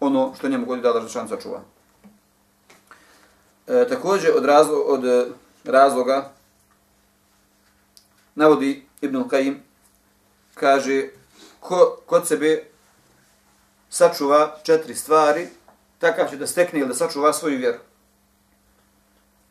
[0.00, 1.62] ono što njemu godi da Allah za čuva.
[3.66, 5.26] E, također od, razlo, od e,
[5.64, 6.32] razloga
[8.34, 9.62] navodi Ibn Kajim,
[10.54, 11.08] kaže
[11.60, 12.64] ko kod sebe
[13.90, 15.48] sačuva četiri stvari,
[15.98, 17.78] takav će da stekne ili da sačuva svoju vjeru.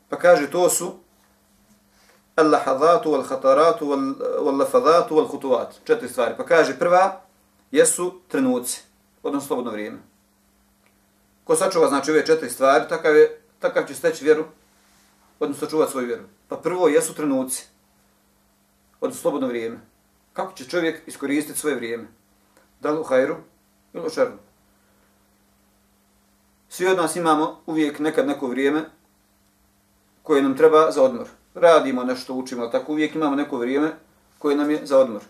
[0.09, 0.99] Pa kaže to su
[2.37, 3.85] al-lahadatu al-khataratu,
[4.45, 5.81] al-lafadatu, wal-khutuvat.
[5.83, 6.33] Četiri stvari.
[6.37, 7.21] Pa kaže prva
[7.71, 8.83] jesu trenuci,
[9.23, 9.97] odnosno slobodno vrijeme.
[11.43, 14.45] Ko sačuva znači ove četiri stvari, takav, je, takav će steći vjeru,
[15.39, 16.23] odnosno čuvati svoju vjeru.
[16.47, 17.67] Pa prvo jesu trenuci,
[19.01, 19.79] odnosno slobodno vrijeme.
[20.33, 22.07] Kako će čovjek iskoristiti svoje vrijeme?
[22.79, 23.35] Da li u hajru
[23.93, 24.37] ili u šarnu?
[26.69, 28.89] Svi od nas imamo uvijek nekad neko vrijeme
[30.23, 31.27] koje nam treba za odmor.
[31.59, 33.91] Radimo nešto, učimo, tako uvijek imamo neko vrijeme
[34.39, 35.21] koje nam je za odmor.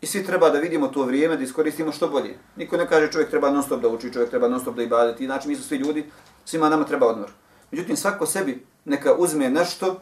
[0.00, 2.38] I svi treba da vidimo to vrijeme, da iskoristimo što bolje.
[2.56, 5.26] Niko ne kaže čovjek treba non stop da uči, čovjek treba non stop da ibadeti.
[5.26, 6.04] Znači mi su svi ljudi,
[6.44, 7.30] svima nama treba odmor.
[7.70, 10.00] Međutim, svako sebi neka uzme nešto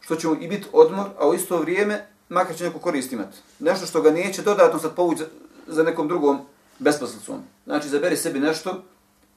[0.00, 3.38] što će mu i biti odmor, a u isto vrijeme makar će neko korist imati.
[3.58, 5.26] Nešto što ga neće dodatno sad povući za,
[5.66, 6.40] za nekom drugom
[6.78, 7.42] besposlicom.
[7.64, 8.82] Znači, zaberi sebi nešto,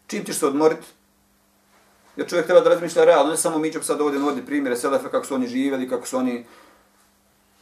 [0.08, 0.88] čim ćeš se odmoriti,
[2.18, 5.10] jer čovjek treba da razmišlja realno, ne samo mi ćemo sad ovdje navodi primjere Selefa,
[5.10, 6.46] kako su oni živjeli, kako su oni,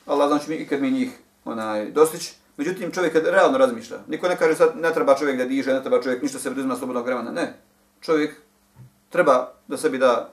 [0.05, 1.09] Allah znači mi ikad mi njih
[1.45, 2.35] onaj, dostići.
[2.57, 5.81] Međutim, čovjek kad realno razmišlja, niko ne kaže sad ne treba čovjek da diže, ne
[5.81, 7.59] treba čovjek ništa se da slobodnog vremena, ne.
[8.01, 8.35] Čovjek
[9.09, 10.29] treba da sebi da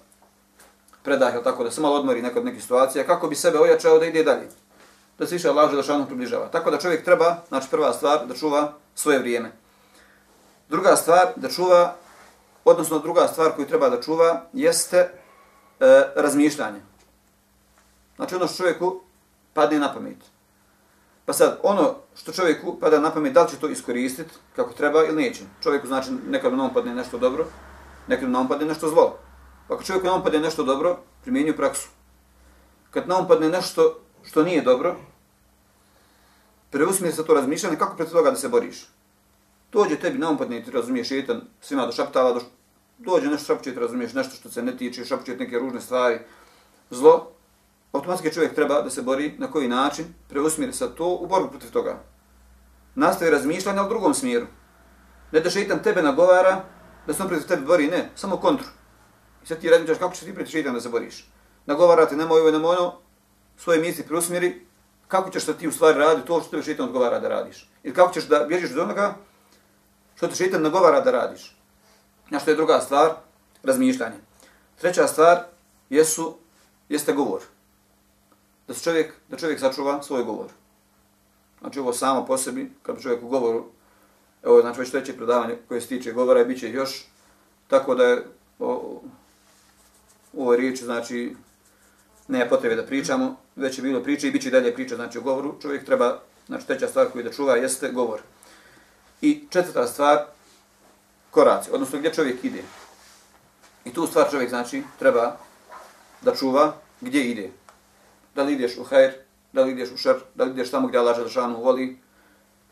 [1.03, 4.25] predah, tako da se malo odmori nekod neke situacije, kako bi sebe ojačao da ide
[4.25, 4.49] dalje.
[5.19, 6.49] Da se više Allah Želešanu približava.
[6.49, 9.53] Tako da čovjek treba, znači prva stvar, da čuva svoje vrijeme.
[10.69, 11.97] Druga stvar, da čuva,
[12.64, 15.11] odnosno druga stvar koju treba da čuva, jeste e,
[16.16, 16.81] razmišljanje.
[18.16, 19.01] Znači ono što čovjeku
[19.53, 20.18] padne na pamet.
[21.25, 25.05] Pa sad, ono što čovjeku pada na pamet, da li će to iskoristiti kako treba
[25.05, 25.40] ili neće.
[25.62, 27.46] Čovjeku znači nekad na padne nešto dobro,
[28.07, 29.18] nekad na padne nešto zlo.
[29.68, 31.88] Pa ako čovjeku na padne nešto dobro, primjenju praksu.
[32.90, 34.96] Kad na padne nešto što nije dobro,
[36.70, 38.88] preusmije se to razmišljanje, kako pred toga da se boriš.
[39.73, 42.41] Dođe tebi na umpadne ti razumiješ jedan, svima do šaptala, do,
[42.99, 46.19] dođe nešto šapće ti razumiješ nešto što se ne tiče, šapće neke ružne stvari,
[46.91, 47.33] zlo,
[47.93, 51.71] automatski čovjek treba da se bori na koji način, preusmjeri se to u borbu protiv
[51.71, 52.03] toga.
[52.95, 54.47] Nastavi razmišljanje u drugom smjeru.
[55.33, 56.65] Ne da šeitan tebe nagovara,
[57.07, 58.67] da se on protiv tebe bori, ne, samo kontru.
[59.45, 61.29] I sad ti razmišljaš kako ćeš ti protiv šeitan da se boriš.
[61.67, 62.99] Nagovara te, nemoj ovo, nemoj ono,
[63.57, 64.67] svoje misli preusmjeri,
[65.09, 67.71] kako ćeš da ti u stvari radi to što te šeitan odgovara da radiš.
[67.83, 69.15] Ili kako ćeš da bježiš od onoga
[70.23, 71.57] što te šeitan nagovara da radiš.
[72.31, 73.11] Na što je druga stvar,
[73.63, 74.17] razmišljanje.
[74.81, 75.39] Treća stvar
[75.91, 76.37] jesu,
[76.89, 77.41] jeste govor.
[78.69, 80.47] Da, čovjek, da čovjek sačuva svoj govor.
[81.61, 83.65] Znači ovo samo po sebi, kad čovjek u govoru,
[84.43, 87.05] evo znači već treće predavanje koje se tiče govora i bit će još,
[87.69, 88.25] tako da je
[88.59, 89.01] o,
[90.33, 91.37] u ovoj riječi, znači,
[92.29, 95.23] ne potrebe da pričamo, već je bilo priče i bit će dalje priča, znači o
[95.23, 95.55] govoru.
[95.63, 98.21] Čovjek treba, znači treća stvar koju da čuva jeste govor.
[99.23, 100.19] I četvrta stvar,
[101.31, 102.63] koraci, odnosno gdje čovjek ide.
[103.85, 105.37] I tu stvar čovjek, znači, treba
[106.23, 107.51] da čuva gdje ide.
[108.35, 109.13] Da li ideš u hajr,
[109.53, 111.99] da li ideš u šer, da li ideš tamo gdje Allah Želešanu voli,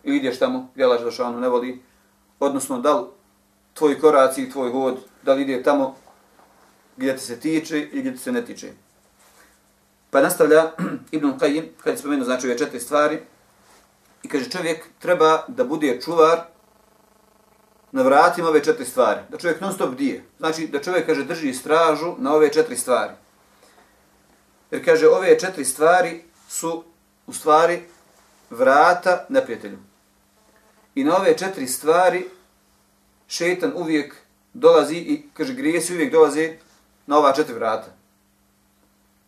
[0.02, 1.82] ili ideš tamo gdje Allah Želešanu ne voli.
[2.40, 3.06] Odnosno, da li
[3.74, 5.96] tvoj koraci i tvoj hod, da li ide tamo
[6.96, 8.72] gdje ti se tiče i gdje ti se ne tiče.
[10.10, 10.70] Pa nastavlja
[11.16, 13.20] Ibn Qayyim, kad je spomenuo znači ove četiri stvari,
[14.22, 16.40] i kaže čovjek treba da bude čuvar
[17.92, 19.20] na vratima ove četiri stvari.
[19.28, 20.24] Da čovjek non stop dije.
[20.38, 23.12] Znači da čovjek kaže drži stražu na ove četiri stvari.
[24.70, 26.84] Jer kaže ove četiri stvari su
[27.26, 27.82] u stvari
[28.50, 29.78] vrata neprijatelju.
[30.94, 32.28] I na ove četiri stvari
[33.28, 34.14] šetan uvijek
[34.54, 36.56] dolazi i kaže grijesi uvijek dolazi
[37.06, 37.92] na ova četiri vrata.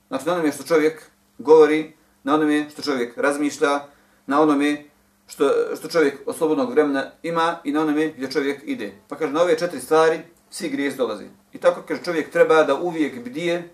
[0.08, 1.02] Znači na onome što čovjek
[1.38, 3.80] govori, na onome što čovjek razmišlja,
[4.26, 4.84] na onome
[5.26, 8.92] što, što čovjek od slobodnog vremena ima i na onome gdje čovjek ide.
[9.08, 11.24] Pa kaže, na ove četiri stvari svi grijez dolazi.
[11.52, 13.70] I tako kaže, čovjek treba da uvijek bdije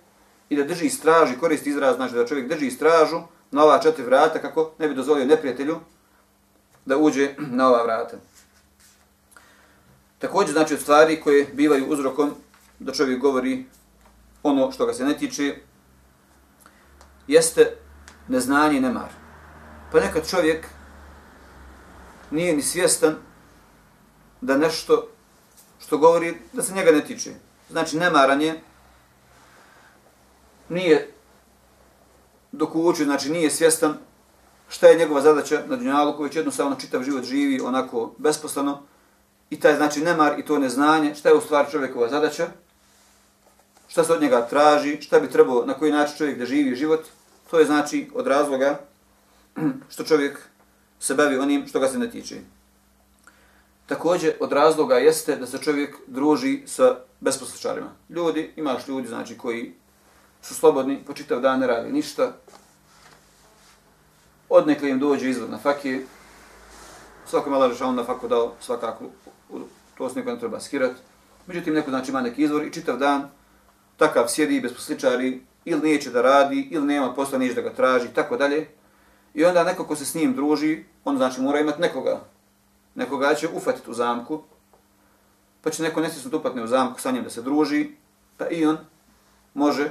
[0.49, 4.39] i da drži stražu, koristi izraz, znači da čovjek drži stražu na ova četiri vrata
[4.39, 5.77] kako ne bi dozvolio neprijatelju
[6.87, 8.17] da uđe na ova vrata.
[10.19, 12.35] Također, znači, od stvari koje bivaju uzrokom
[12.79, 13.65] da čovjek govori
[14.43, 15.55] ono što ga se ne tiče,
[17.27, 17.77] jeste
[18.29, 19.18] neznanje i nemar.
[19.93, 20.67] Pa nekad čovjek
[22.31, 23.17] nije ni svjestan
[24.41, 25.09] da nešto
[25.81, 27.31] što govori da se njega ne tiče.
[27.71, 28.61] Znači nemaran je,
[30.69, 31.13] nije
[32.53, 33.99] dok uči, znači nije svjestan
[34.69, 38.83] šta je njegova zadaća na dunjalu koji će jednostavno čitav život živi onako besposlano
[39.51, 42.47] i taj znači nemar i to neznanje, šta je u stvari čovjekova zadaća,
[43.89, 47.01] šta se od njega traži, šta bi trebao, na koji način čovjek da živi život,
[47.51, 48.79] to je znači od razloga
[49.89, 50.39] što čovjek
[51.01, 52.37] se bavi onim što ga se ne tiče.
[53.87, 57.91] Također, od razloga jeste da se čovjek druži sa besposličarima.
[58.09, 59.75] Ljudi, imaš ljudi, znači, koji
[60.43, 62.33] su slobodni, po čitav dan ne radi ništa,
[64.49, 66.07] odnekle im dođe izvod na fakije,
[67.27, 69.05] svako malo rešao na faku dao svakako,
[69.99, 70.93] to se neko ne treba skirat.
[71.47, 73.31] Međutim, neko znači ima neki izvor i čitav dan
[73.97, 78.09] takav sjedi bez posličari, ili neće da radi, ili nema posla, neće da ga traži,
[78.15, 78.67] tako dalje.
[79.35, 82.21] I onda neko ko se s njim druži, on znači mora imati nekoga.
[82.95, 84.43] Nekoga će ufatiti u zamku,
[85.63, 87.91] pa će neko nesvjesno upatne u zamku sa njim da se druži,
[88.37, 88.79] pa i on
[89.55, 89.91] može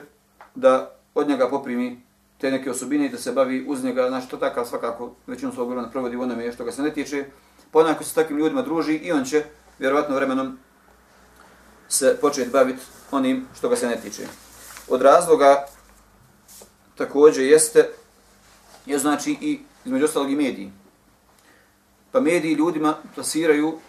[0.56, 2.02] da od njega poprimi
[2.38, 5.70] te neke osobine i da se bavi uz njega, znači to takav svakako većinu svog
[5.70, 7.26] vremena provodi u onome što ga se ne tiče,
[7.72, 9.44] pa onako se s takvim ljudima druži i on će
[9.80, 10.58] vjerovatno vremenom
[11.90, 14.24] se početi baviti onim što ga se ne tiče.
[14.88, 15.66] Od razloga
[16.96, 17.90] također jeste,
[18.88, 20.72] je znači i između ostalog i mediji.
[22.12, 23.80] Pa mediji ljudima plasiraju,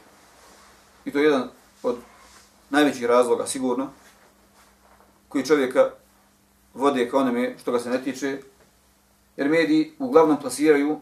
[1.05, 1.49] i to je jedan
[1.83, 1.97] od
[2.71, 3.91] najvećih razloga sigurno,
[5.29, 5.91] koji čovjeka
[6.75, 8.39] vode ka onome što ga se ne tiče,
[9.37, 11.01] jer mediji uglavnom plasiraju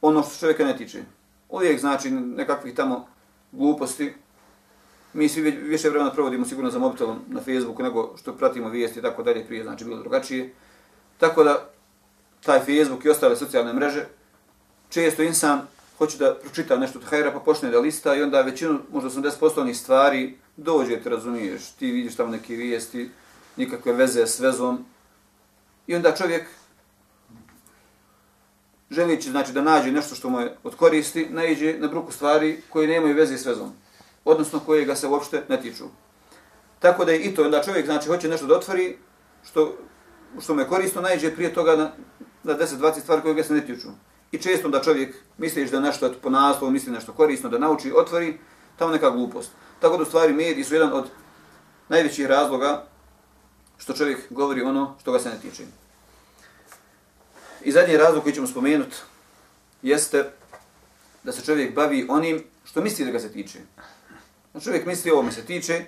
[0.00, 1.02] ono što čovjeka ne tiče.
[1.48, 3.06] Uvijek znači nekakvih tamo
[3.52, 4.14] gluposti.
[5.12, 9.02] Mi svi više vremena provodimo sigurno za mobitelom na Facebooku nego što pratimo vijesti i
[9.02, 10.54] tako dalje prije, znači bilo drugačije.
[11.18, 11.73] Tako da
[12.44, 14.06] taj Facebook i ostale socijalne mreže
[14.88, 15.66] često insan
[15.98, 19.60] hoće da pročita nešto od hajra pa počne da lista i onda većinu, možda 80%
[19.60, 23.10] onih stvari dođe, te razumiješ, ti vidiš tamo neke vijesti,
[23.56, 24.84] nikakve veze s vezom.
[25.86, 26.46] I onda čovjek
[28.90, 32.88] želići znači, da nađe nešto što mu je od koristi, naiđe na bruku stvari koje
[32.88, 33.72] nemaju veze s vezom.
[34.24, 35.84] Odnosno koje ga se uopšte ne tiču.
[36.78, 38.96] Tako da je i to, onda čovjek znači, hoće nešto da otvori
[39.44, 39.78] što,
[40.40, 41.92] što mu je korisno, naiđe prije toga na,
[42.44, 43.88] za 10-20 stvari koje ga se ne tiču.
[44.32, 48.38] I često da čovjek misliš da nešto po naslovu misli nešto korisno, da nauči, otvori,
[48.78, 49.50] tamo neka glupost.
[49.80, 51.10] Tako da u stvari mediji su jedan od
[51.88, 52.86] najvećih razloga
[53.78, 55.62] što čovjek govori ono što ga se ne tiče.
[57.64, 58.96] I zadnji razlog koji ćemo spomenuti
[59.82, 60.30] jeste
[61.22, 63.58] da se čovjek bavi onim što misli da ga se tiče.
[64.54, 65.84] Da čovjek misli ovo me se tiče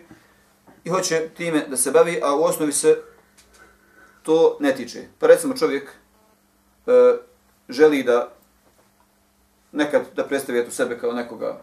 [0.85, 3.03] i hoće time da se bavi, a u osnovi se
[4.23, 5.05] to ne tiče.
[5.19, 5.91] Pa recimo čovjek
[6.87, 7.17] e,
[7.69, 8.29] želi da
[9.73, 11.59] nekad da predstavi eto sebe kao nekoga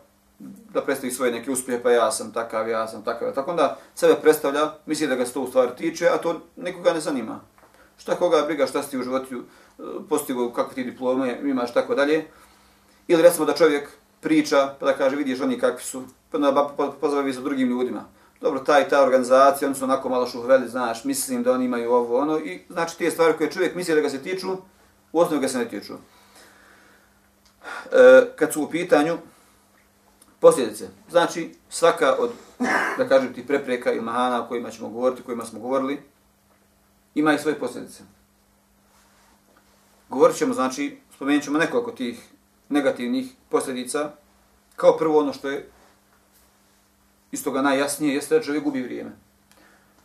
[0.73, 3.33] da predstavi svoje neke uspjehe, pa ja sam takav, ja sam takav.
[3.33, 6.93] Tako onda sebe predstavlja, misli da ga se to u stvari tiče, a to nikoga
[6.93, 7.39] ne zanima.
[7.97, 9.41] Šta koga briga, šta si ti u životu e,
[10.09, 12.25] postigo, kakve ti diplome imaš, tako dalje.
[13.07, 13.89] Ili recimo da čovjek
[14.21, 16.69] priča, pa da kaže, vidiš oni kakvi su, pa da
[17.01, 18.05] pozove za drugim ljudima.
[18.41, 21.91] Dobro, ta i ta organizacija, oni su onako malo šuhveli, znaš, mislim da oni imaju
[21.91, 24.57] ovo, ono, i znači te stvari koje čovjek misli da ga se tiču,
[25.13, 25.93] u osnovu ga se ne tiču.
[25.93, 25.97] E,
[28.35, 29.17] kad su u pitanju,
[30.39, 30.87] posljedice.
[31.09, 32.31] Znači, svaka od,
[32.97, 36.01] da kažem ti, prepreka ili mahana o kojima ćemo govoriti, o kojima smo govorili,
[37.15, 38.03] ima i svoje posljedice.
[40.09, 42.29] Govorit ćemo, znači, spomenut ćemo nekoliko tih
[42.69, 44.11] negativnih posljedica.
[44.75, 45.69] Kao prvo ono što je
[47.31, 49.11] iz toga najjasnije jeste da čovjek gubi vrijeme.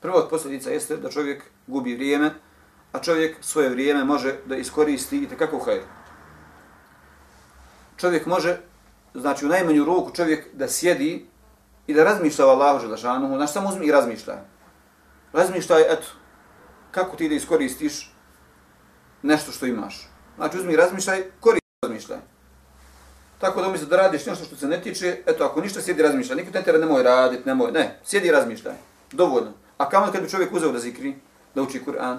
[0.01, 2.35] Prvo od posljedica jeste da čovjek gubi vrijeme,
[2.93, 5.83] a čovjek svoje vrijeme može da iskoristi i tekako hajr.
[7.97, 8.57] Čovjek može
[9.15, 11.27] znači u najmanju ruku čovjek da sjedi
[11.87, 14.35] i da razmišlja o Allahu Želešanu, znači samo uzmi i razmišlja.
[15.33, 16.07] Razmišljaj, eto,
[16.91, 18.15] kako ti da iskoristiš
[19.23, 20.09] nešto što imaš.
[20.37, 22.19] Znači uzmi i razmišljaj, koristi razmišljaj.
[23.39, 26.37] Tako da umjesto da radiš nešto što se ne tiče, eto, ako ništa sjedi razmišljaj,
[26.37, 28.75] niko te tere nemoj radit, nemoj, ne, sjedi i razmišljaj.
[29.13, 29.53] Dovoljno.
[29.79, 31.15] A kamo kad bi čovjek uzeo da zikri,
[31.55, 32.19] da uči Kur'an,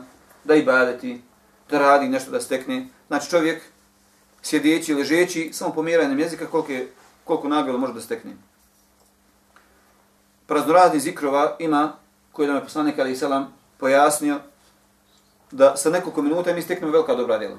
[0.50, 1.22] da ibadeti,
[1.70, 3.62] da radi nešto da stekne, znači čovjek
[4.42, 6.92] sjedeći, ležeći, samo pomjeranjem jezika koliko, je,
[7.24, 8.32] koliko nagrada može da stekne.
[10.48, 11.94] Praznorazni zikrova ima,
[12.32, 14.40] koji nam je poslanik Ali Selam pojasnio,
[15.52, 17.58] da sa nekoliko minuta mi steknemo velika dobra djela.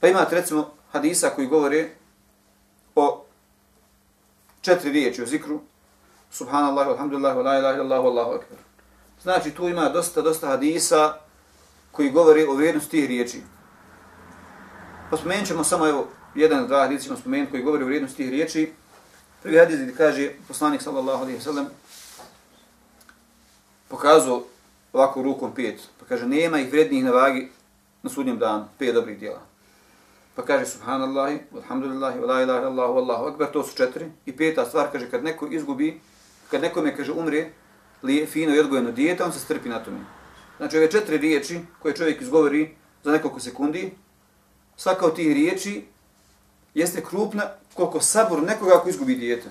[0.00, 1.88] Pa imate recimo hadisa koji govore
[2.94, 3.24] o
[4.60, 5.60] četiri riječi o zikru,
[6.30, 8.67] subhanallah, alhamdulillah, la ilaha illallah, allahu akbar.
[9.22, 11.14] Znači tu ima dosta, dosta hadisa
[11.92, 13.42] koji govori o vrijednosti tih riječi.
[15.10, 18.30] Pa spomenut ćemo samo evo, jedan, dva hadisa ćemo spomenuti koji govori o vrijednosti tih
[18.30, 18.72] riječi.
[19.42, 21.66] Prvi hadis gdje kaže poslanik sallallahu alaihi sallam
[23.88, 24.42] pokazao
[24.92, 25.80] ovako rukom pet.
[26.00, 27.48] Pa kaže, nema ih vrednijih na vagi
[28.02, 29.40] na sudnjem danu, pet dobrih djela.
[30.34, 34.10] Pa kaže, subhanallahi, alhamdulillahi, la ilaha illahu, allahu akbar, to su četiri.
[34.26, 36.00] I peta stvar, kaže, kad neko izgubi,
[36.50, 37.50] kad nekome kaže, umre,
[38.02, 39.98] lije, fino i odgojeno dijete, on se strpi na tome.
[40.56, 42.70] Znači, ove četiri riječi koje čovjek izgovori
[43.04, 43.92] za nekoliko sekundi,
[44.76, 45.84] svaka od tih riječi
[46.74, 47.44] jeste krupna
[47.74, 49.50] koliko sabor nekoga ako izgubi dijete.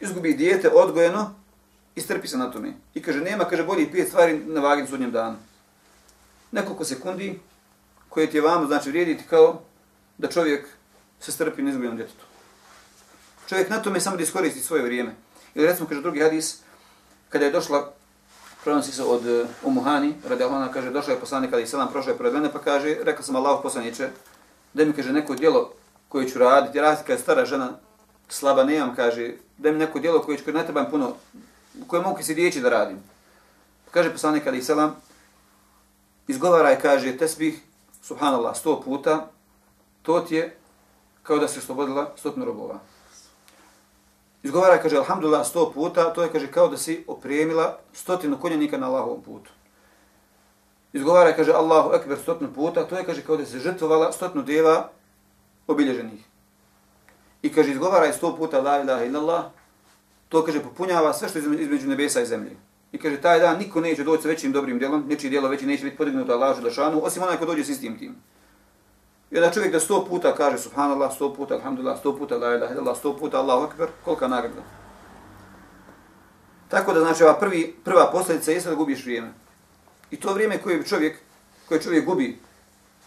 [0.00, 1.34] Izgubi dijete odgojeno
[1.94, 2.72] i strpi se na tome.
[2.94, 5.36] I kaže, nema, kaže, bolje pet stvari na vagi na sudnjem danu.
[6.52, 7.38] Nekoliko sekundi
[8.08, 9.60] koje ti je vamo, znači, vrijediti kao
[10.18, 10.66] da čovjek
[11.20, 12.24] se strpi na izgubljenom djetetu.
[13.48, 15.14] Čovjek na tome samo da iskoristi svoje vrijeme.
[15.54, 16.63] Ili recimo, kaže drugi hadis,
[17.34, 17.92] kada je došla,
[18.64, 22.12] prenosi se od eh, Umuhani, radi Allah, kaže, došao je poslanik, kada je selam prošao
[22.12, 24.08] je pored mene, pa kaže, rekao sam Allah poslaniče,
[24.74, 25.72] da mi kaže neko djelo
[26.08, 27.72] koje ću raditi, raditi kada je stara žena,
[28.28, 31.12] slaba nemam, kaže, da mi neko djelo koje ću, ne trebam puno,
[31.86, 33.02] koje mogu se djeći da radim.
[33.84, 34.96] Pa kaže poslanik, kada je selam,
[36.28, 37.60] izgovaraj, kaže, tesbih,
[38.02, 39.26] subhanallah, sto puta,
[40.02, 40.56] to ti je
[41.22, 42.78] kao da se oslobodila stotnu robova.
[44.44, 48.86] Izgovara, kaže, alhamdulillah, sto puta, to je, kaže, kao da si opremila stotinu konjanika na
[48.86, 49.50] Allahovom putu.
[50.92, 54.90] Izgovara, kaže, Allahu ekber stotinu puta, to je, kaže, kao da si žrtvovala stotinu deva
[55.66, 56.20] obilježenih.
[57.42, 59.44] I kaže, izgovara je sto puta, la ilaha illallah,
[60.28, 62.56] to, kaže, popunjava sve što je između nebesa i zemlje.
[62.92, 65.84] I kaže, taj dan niko neće doći sa većim dobrim djelom, nečiji djelo veći neće
[65.84, 68.16] biti podignuto Allahu Želešanu, osim onaj ko dođe s istim tim.
[69.34, 72.74] I onda čovjek da sto puta kaže subhanallah, sto puta, alhamdulillah, sto puta, la ilaha
[72.74, 74.62] illallah, sto puta, Allahu akbar, kolika nagrada.
[76.68, 79.32] Tako da znači ova prvi, prva posljedica je da gubiš vrijeme.
[80.10, 81.18] I to vrijeme koje čovjek,
[81.68, 82.38] koje čovjek gubi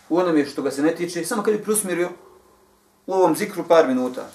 [0.10, 2.10] u onome što ga se ne tiče, samo kad bi prosmirio
[3.06, 4.28] u ovom zikru par minuta,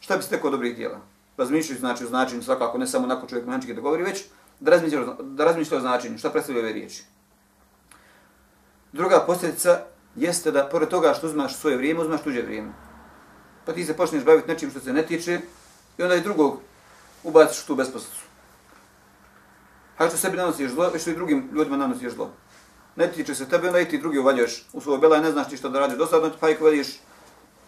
[0.00, 1.00] šta bi se tekao dobrih djela?
[1.36, 4.24] Razmišljajući znači o značenju svakako, ne samo onako čovjek mančike da govori, već
[4.60, 7.04] da razmišlja, da razmišlja o značenju, šta predstavlja ove riječi.
[8.92, 12.72] Druga posljedica jeste da pored toga što uzmaš svoje vrijeme, uzmaš tuđe vrijeme.
[13.64, 15.40] Pa ti se počneš baviti nečim što se ne tiče
[15.98, 16.60] i onda i drugog
[17.22, 18.20] ubaciš u tu besposlicu.
[19.96, 22.30] Hajde što sebi nanosiš zlo, što i drugim ljudima nanosiš zlo.
[22.96, 25.48] Ne tiče se tebe, onda i ti drugi uvađaš u svoj bela i ne znaš
[25.48, 27.00] ti što da radiš dosadno, pa i vadiš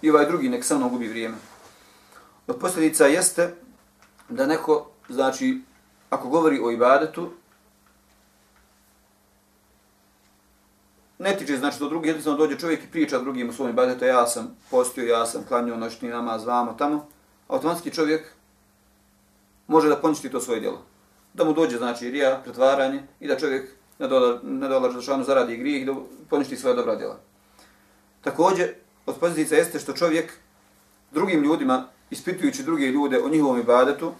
[0.02, 1.36] i ovaj drugi nek sa mnom gubi vrijeme.
[2.46, 3.54] Od posljedica jeste
[4.28, 5.62] da neko, znači,
[6.10, 7.30] ako govori o ibadetu,
[11.24, 14.26] ne tiče znači do drugih, jednostavno dođe čovjek i priča drugim u svom ibadetu, ja
[14.26, 17.08] sam postio, ja sam klanio noćni namaz, vamo, tamo,
[17.48, 18.32] automatski čovjek
[19.66, 20.82] može da poništi to svoje djelo.
[21.34, 25.56] Da mu dođe, znači, rija, pretvaranje i da čovjek ne dola, ne dola želšanu zaradi
[25.56, 25.94] grijeh i da
[26.30, 27.18] poništi svoje dobra djela.
[28.20, 28.74] Također,
[29.06, 30.32] od pozitica jeste što čovjek
[31.12, 34.12] drugim ljudima, ispitujući druge ljude o njihovom ibadetu,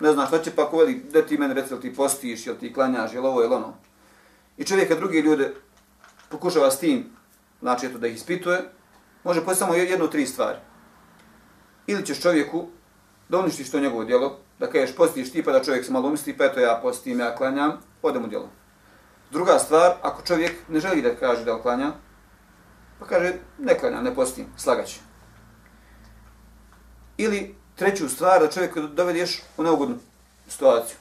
[0.00, 3.12] ne zna šta će pa ko da ti meni reci, ti postiš, jel ti klanjaš,
[3.12, 3.74] jel ovo, jel ono.
[4.56, 5.54] I čovjeka drugi ljude
[6.30, 7.10] pokušava s tim,
[7.60, 8.60] znači eto da ih ispituje,
[9.24, 10.58] može poći samo jednu tri stvari.
[11.86, 12.68] Ili ćeš čovjeku
[13.28, 16.36] da uništiš to njegovo djelo, da kažeš postiš ti pa da čovjek se malo umisli,
[16.36, 17.72] pa eto ja postim, ja klanjam,
[18.02, 18.48] odem u djelo.
[19.30, 21.92] Druga stvar, ako čovjek ne želi da kaže da klanja,
[22.98, 25.00] pa kaže ne klanjam, ne postim, slagaće.
[27.16, 29.98] Ili treću stvar, da čovjek dovedeš u neugodnu
[30.48, 30.96] situaciju.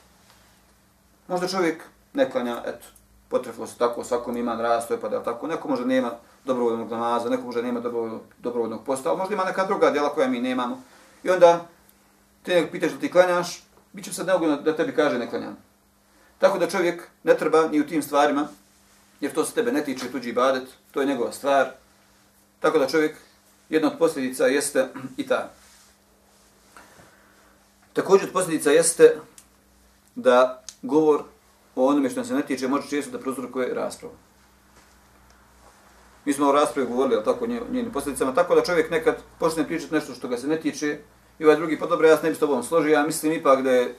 [1.28, 2.88] Možda čovjek ne klanja, eto,
[3.30, 6.12] potrefilo se tako, svakom ima rastoj, pa da tako, neko može nema
[6.46, 10.40] dobrovoljnog namaza, neko može nema dobrovoljnog, posta, posta, možda ima neka druga djela koja mi
[10.40, 10.82] nemamo.
[11.24, 11.66] I onda
[12.44, 13.64] te nek pitaš da ti klanjaš,
[13.94, 15.58] bit će sad neugodno da tebi kaže ne klanjam.
[16.40, 18.48] Tako da čovjek ne treba ni u tim stvarima,
[19.22, 21.72] jer to se tebe ne tiče tuđi badet, to je njegova stvar.
[22.60, 23.18] Tako da čovjek,
[23.70, 25.52] jedna od posljedica jeste i ta.
[27.94, 29.16] Također od posljedica jeste
[30.16, 31.24] da govor
[31.80, 34.14] o onome što se ne tiče, može često da prozrukuje raspravu.
[36.26, 39.94] Mi smo o raspravi govorili, ali tako, njenim posljedicama, tako da čovjek nekad počne pričati
[39.94, 41.00] nešto što ga se ne tiče,
[41.40, 43.62] i ovaj drugi, pa dobro, ja se ne bi s tobom složio, ja mislim ipak
[43.62, 43.96] da, je,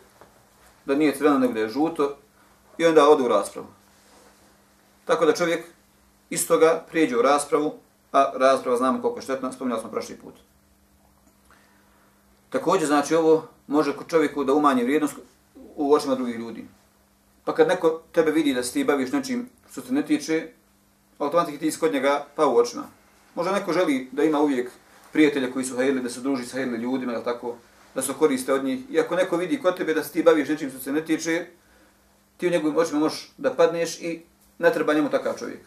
[0.85, 2.17] da nije crveno, nego da je žuto,
[2.79, 3.67] i onda ode u raspravu.
[5.05, 5.65] Tako da čovjek
[6.31, 7.75] iz toga prijeđe u raspravu,
[8.13, 10.35] a rasprava znamo koliko je štetna, spominjali smo prošli put.
[12.51, 15.15] Također, znači, ovo može čovjeku da umanji vrijednost
[15.77, 16.67] u očima drugih ljudi.
[17.45, 20.49] Pa kad neko tebe vidi da se ti baviš nečim što se ne tiče,
[21.19, 22.83] automatski ti iskod njega pa u očima.
[23.35, 24.71] Možda neko želi da ima uvijek
[25.13, 27.57] prijatelja koji su hajeli, da se druži sa hajeli ljudima, ili tako,
[27.95, 28.81] da se koriste od njih.
[28.91, 31.47] I ako neko vidi kod tebe da se ti baviš nečim što se ne tiče,
[32.37, 34.23] ti u njegovim očima možeš da padneš i
[34.59, 35.61] ne treba njemu takav čovjek.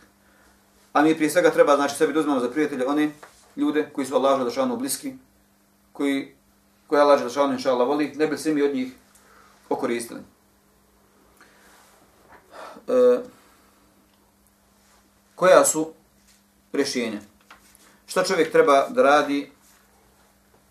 [0.94, 3.12] A mi prije svega treba znači sebi da uzmemo za prijatelje one
[3.56, 5.14] ljude koji su Allah želešanu bliski,
[5.92, 6.36] koji,
[6.88, 8.94] koji Allah želešanu inša Allah voli, ne bi se mi od njih
[9.70, 10.33] okoristili
[12.88, 13.20] e,
[15.36, 15.94] koja su
[16.74, 17.20] rješenja.
[18.08, 19.52] Šta čovjek treba da radi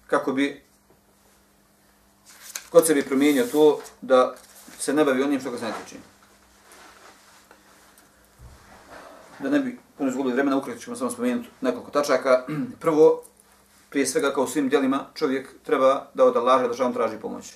[0.07, 0.63] kako bi
[2.71, 4.35] kod sebi promijenio to da
[4.79, 5.97] se ne bavi onim što ga se ne tiče.
[9.43, 12.45] da ne bi puno izgubili vremena, ukratko ćemo samo spomenuti nekoliko tačaka.
[12.81, 13.23] Prvo,
[13.91, 17.55] prije svega kao u svim djelima, čovjek treba da od Allaha da traži pomoć.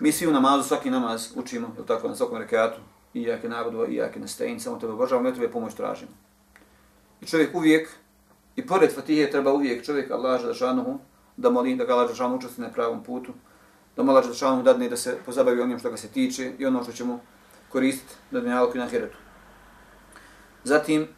[0.00, 2.80] Mi svi u namazu, svaki namaz učimo, je tako, na svakom rekiatu,
[3.14, 6.10] i jake nabudu, i jake nastajin, samo tebe obožavamo, ja tebe pomoć tražimo.
[7.20, 7.88] I čovjek uvijek,
[8.56, 10.98] i pored Fatihe, treba uvijek čovjek Allah Žadašanuhu
[11.36, 13.32] da moli, da ga Allah Žadašanuhu učesti na pravom putu,
[13.96, 16.82] da mu Allah Žadašanuhu dadne da se pozabavi onim što ga se tiče i ono
[16.82, 17.20] što ćemo
[17.68, 19.16] koristiti da dunjalku i na hiretu.
[20.64, 21.08] Zatim,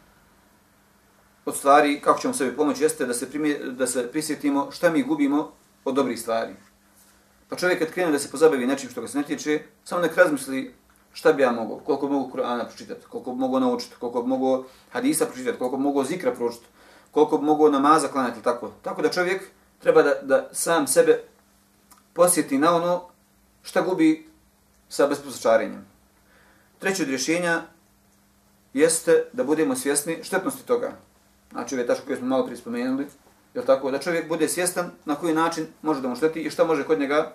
[1.45, 5.03] od stvari, kako ćemo sebi pomoći, jeste da se, primje, da se prisjetimo šta mi
[5.03, 5.51] gubimo
[5.85, 6.53] od dobrih stvari.
[7.53, 10.15] Pa čovjek kad krene da se pozabavi nečim što ga se ne tiče, samo nek
[10.17, 10.73] razmisli
[11.13, 15.57] šta bi ja mogao, koliko mogu Kur'ana pročitati, koliko mogu naučiti, koliko mogu hadisa pročitati,
[15.57, 16.69] koliko mogu zikra pročitati,
[17.11, 18.71] koliko mogu namaza klanjati, tako.
[18.81, 19.41] Tako da čovjek
[19.79, 21.23] treba da, da sam sebe
[22.13, 23.01] posjeti na ono
[23.63, 24.29] šta gubi
[24.89, 25.85] sa besposačarenjem.
[26.79, 27.61] Treće od rješenja
[28.73, 30.91] jeste da budemo svjesni štetnosti toga.
[31.51, 33.07] Znači, ove tačke koje smo malo prije spomenuli,
[33.53, 33.91] je tako?
[33.91, 36.99] Da čovjek bude svjestan na koji način može da mu šteti i šta može kod
[36.99, 37.33] njega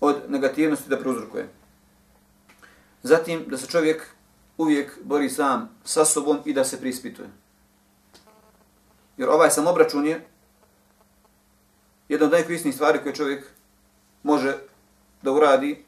[0.00, 1.48] od negativnosti da prouzrukuje.
[3.02, 4.06] Zatim, da se čovjek
[4.58, 7.28] uvijek bori sam sa sobom i da se prispituje.
[9.16, 10.26] Jer ovaj samobračun je
[12.08, 13.46] jedna od najkorisnijih stvari koje čovjek
[14.22, 14.58] može
[15.22, 15.84] da uradi.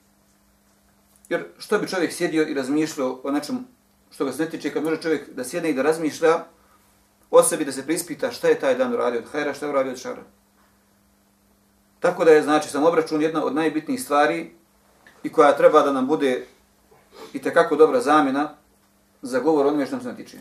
[1.28, 3.66] Jer što bi čovjek sjedio i razmišljao o nečem
[4.10, 6.44] što ga se ne tiče, kad može čovjek da sjedne i da razmišlja
[7.30, 9.92] o sebi, da se prispita šta je taj dan uradio od hajra, šta je uradio
[9.92, 10.22] od šara.
[12.06, 14.50] Tako da je, znači, sam obračun jedna od najbitnijih stvari
[15.22, 16.46] i koja treba da nam bude
[17.32, 18.54] i tekako dobra zamjena
[19.22, 20.38] za govor onome što nam se ne tiče.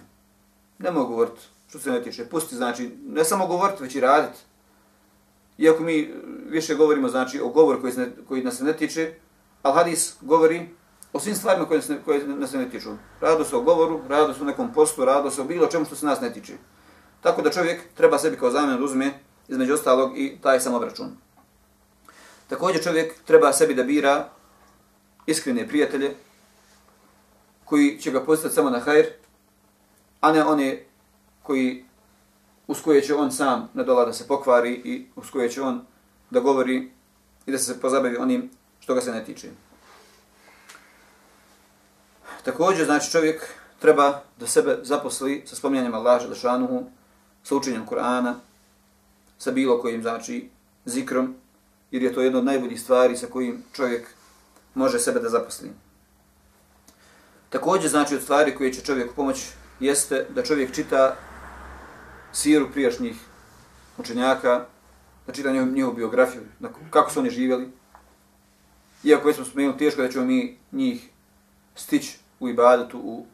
[0.77, 2.25] Ne mogu govoriti što se ne tiče.
[2.25, 4.39] Pusti, znači, ne samo govoriti, već i raditi.
[5.57, 6.13] Iako mi
[6.49, 9.13] više govorimo, znači, o govoru koji, ne, koji nas se ne tiče,
[9.63, 10.69] al hadis govori
[11.13, 12.89] o svim stvarima koje, ne, koje nas ne tiču.
[13.21, 15.95] Rado se o govoru, rado se o nekom poslu, rado se o bilo čemu što
[15.95, 16.53] se nas ne tiče.
[17.21, 21.24] Tako da čovjek treba sebi kao zamjenu da uzme između ostalog i taj samobračun.
[22.47, 24.29] Također čovjek treba sebi da bira
[25.25, 26.15] iskrene prijatelje
[27.65, 29.05] koji će ga postati samo na hajr,
[30.21, 30.85] a ne one
[31.43, 31.85] koji
[32.67, 35.85] uz koje će on sam nadola da se pokvari i uz koje će on
[36.29, 36.91] da govori
[37.45, 39.49] i da se pozabavi onim što ga se ne tiče.
[42.43, 46.83] Također, znači čovjek treba da sebe zaposli sa spominjanjem Allaha Želešanuhu,
[47.43, 48.33] sa učenjem Kur'ana,
[49.37, 50.49] sa bilo kojim, znači,
[50.85, 51.35] zikrom,
[51.91, 54.07] jer je to jedna od najboljih stvari sa kojim čovjek
[54.73, 55.71] može sebe da zaposli.
[57.49, 61.15] Također, znači, od stvari koje će čovjeku pomoći jeste da čovjek čita
[62.31, 63.15] siru prijašnjih
[63.97, 64.65] učenjaka,
[65.27, 66.41] da čita njihovu biografiju,
[66.89, 67.69] kako su oni živjeli.
[69.03, 71.09] Iako već smo spomenuli teško da ćemo mi njih
[71.75, 73.25] stići u ibadetu, u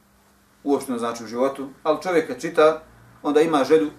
[0.64, 2.84] uopšteno znači u životu, ali čovjek kad čita,
[3.24, 3.91] onda ima želju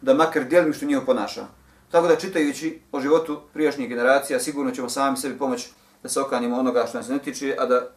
[0.00, 1.46] da makar dijelim što njihovo ponaša.
[1.90, 5.70] Tako da čitajući o životu prijašnjih generacija, sigurno ćemo sami sebi pomoći
[6.02, 7.88] da se okanimo onoga što nas ne tiče, a da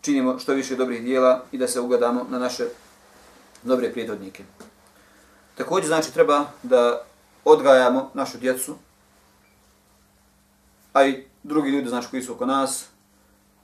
[0.00, 2.64] činimo što više dobrih dijela i da se ugadamo na naše
[3.62, 4.44] dobre prijedodnike.
[5.54, 7.02] Također znači treba da
[7.44, 8.76] odgajamo našu djecu,
[10.92, 12.86] a i drugi ljudi znači koji su oko nas,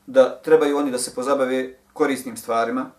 [0.06, 2.90] da trebaju oni da se pozabave korisnim stvarima,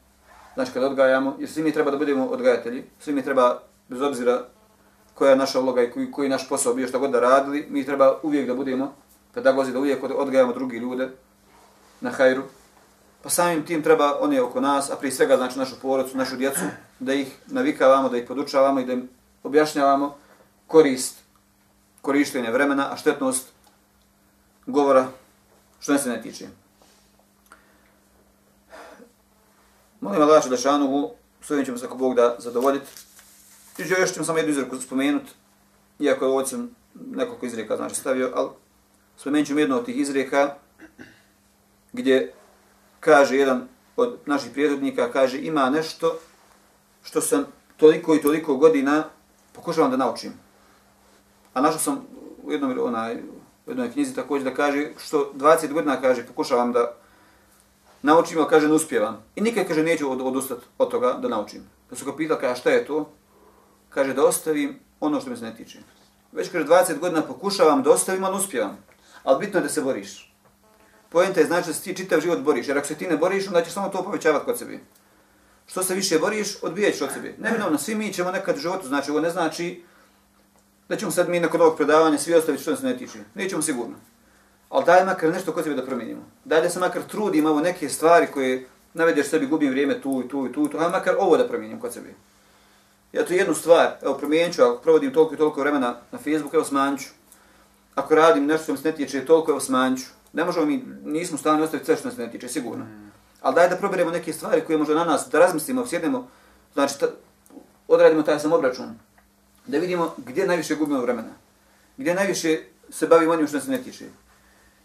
[0.54, 4.46] znači kad odgajamo, jer svi mi treba da budemo odgajatelji, svi mi treba, bez obzira
[5.14, 7.86] koja je naša uloga i koji, koji naš posao bio što god da radili, mi
[7.86, 8.94] treba uvijek da budemo
[9.34, 11.10] pedagozi, da uvijek odgajamo drugi ljude
[12.02, 12.44] na hajru,
[13.24, 16.62] pa samim tim treba oni oko nas, a prije svega znači našu porodcu, našu djecu,
[17.00, 19.10] da ih navikavamo, da ih podučavamo i da im
[19.44, 20.18] objašnjavamo
[20.68, 21.16] korist
[22.02, 23.48] korištenje vremena, a štetnost
[24.66, 25.08] govora
[25.80, 26.48] što ne se ne tiče.
[30.02, 32.92] Molim Allah da s ovim ćemo se ako Bog da zadovoljiti.
[33.78, 35.32] I još ćemo samo jednu izreku spomenuti,
[36.00, 38.50] iako je ovdje sam nekoliko izreka znači stavio, ali
[39.18, 40.56] spomenut ćemo jednu od tih izreka
[41.94, 42.34] gdje
[43.00, 46.20] kaže jedan od naših prijedodnika, kaže ima nešto
[47.04, 47.46] što sam
[47.78, 49.04] toliko i toliko godina
[49.54, 50.34] pokušavam da naučim.
[51.54, 52.06] A našao sam
[52.44, 53.16] u jednom, onaj,
[53.66, 56.96] u jednoj knjizi također da kaže što 20 godina kaže pokušavam da
[58.02, 59.24] naučim, ali kaže ne uspjevam.
[59.36, 61.62] I nikad kaže neću od, odustati od toga da naučim.
[61.90, 63.10] Da su ga pitali kaže šta je to?
[63.94, 65.80] Kaže da ostavim ono što me se ne tiče.
[66.32, 68.78] Već kaže 20 godina pokušavam da ostavim, ali uspjevam.
[69.24, 70.34] Ali bitno je da se boriš.
[71.10, 73.48] Poenta je znači da se ti čitav život boriš, jer ako se ti ne boriš,
[73.48, 74.80] onda ćeš samo to povećavati kod sebi.
[75.68, 77.36] Što se više boriš, odbijat od sebe.
[77.38, 79.84] Neminovno, svi mi ćemo nekad u životu, znači ovo ne znači
[80.90, 83.20] da ćemo sad mi nakon ovog predavanja svi ostaviti što se ne tiče.
[83.36, 83.96] Nećemo sigurno.
[84.70, 86.22] Ali daj makar nešto kod sebe da promijenimo.
[86.46, 90.30] Daj da se makar trudimo ovo neke stvari koje navedeš sebi, gubim vrijeme tu i
[90.30, 92.14] tu i tu, i tu, a makar ovo da promijenim kod sebe.
[93.14, 96.56] Ja tu jednu stvar, evo promijenit ću, ako provodim toliko i toliko vremena na Facebooku,
[96.56, 97.02] evo smanjit.
[97.96, 100.08] Ako radim nešto što mi se ne tiče, toliko evo smanjit.
[100.34, 102.86] Ne možemo mi, nismo stavni ostaviti sve što nas ne tiče, sigurno.
[102.86, 103.12] Mm.
[103.42, 106.28] Ali daj da proberemo neke stvari koje možda na nas, da razmislimo, sjednemo,
[106.74, 107.08] znači ta,
[107.88, 109.00] odradimo taj sam obračun,
[109.68, 111.34] da vidimo gdje najviše gubimo vremena,
[111.98, 112.60] gdje najviše
[112.90, 114.06] se bavimo onim što nas ne tiče.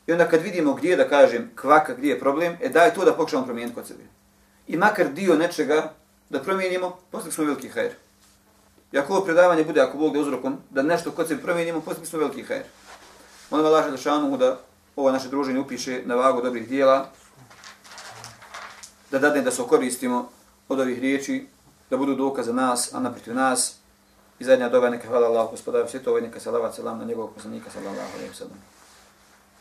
[0.07, 3.15] I onda kad vidimo gdje da kažem kvaka, gdje je problem, e daj to da
[3.15, 4.05] pokušamo promijeniti kod sebe.
[4.67, 5.93] I makar dio nečega
[6.31, 7.93] da promijenimo, postigli smo veliki hajr.
[8.93, 12.07] I ako ovo predavanje bude, ako Bog da uzrokom, da nešto kod sebe promijenimo, poslije
[12.07, 12.63] smo veliki hajr.
[13.51, 14.61] Molim Allah Želešanu šanu da
[14.97, 17.11] ovo naše druženje upiše na vagu dobrih dijela,
[19.11, 20.29] da dadne da se koristimo
[20.69, 21.47] od ovih riječi,
[21.91, 23.75] da budu dokaz za nas, a naprotiv nas.
[24.39, 28.13] I zadnja doba neka hvala Allah, gospodaru svjetova, neka salavat selam na njegovog poslanika, sallallahu
[28.15, 28.78] alaihi wa sallam.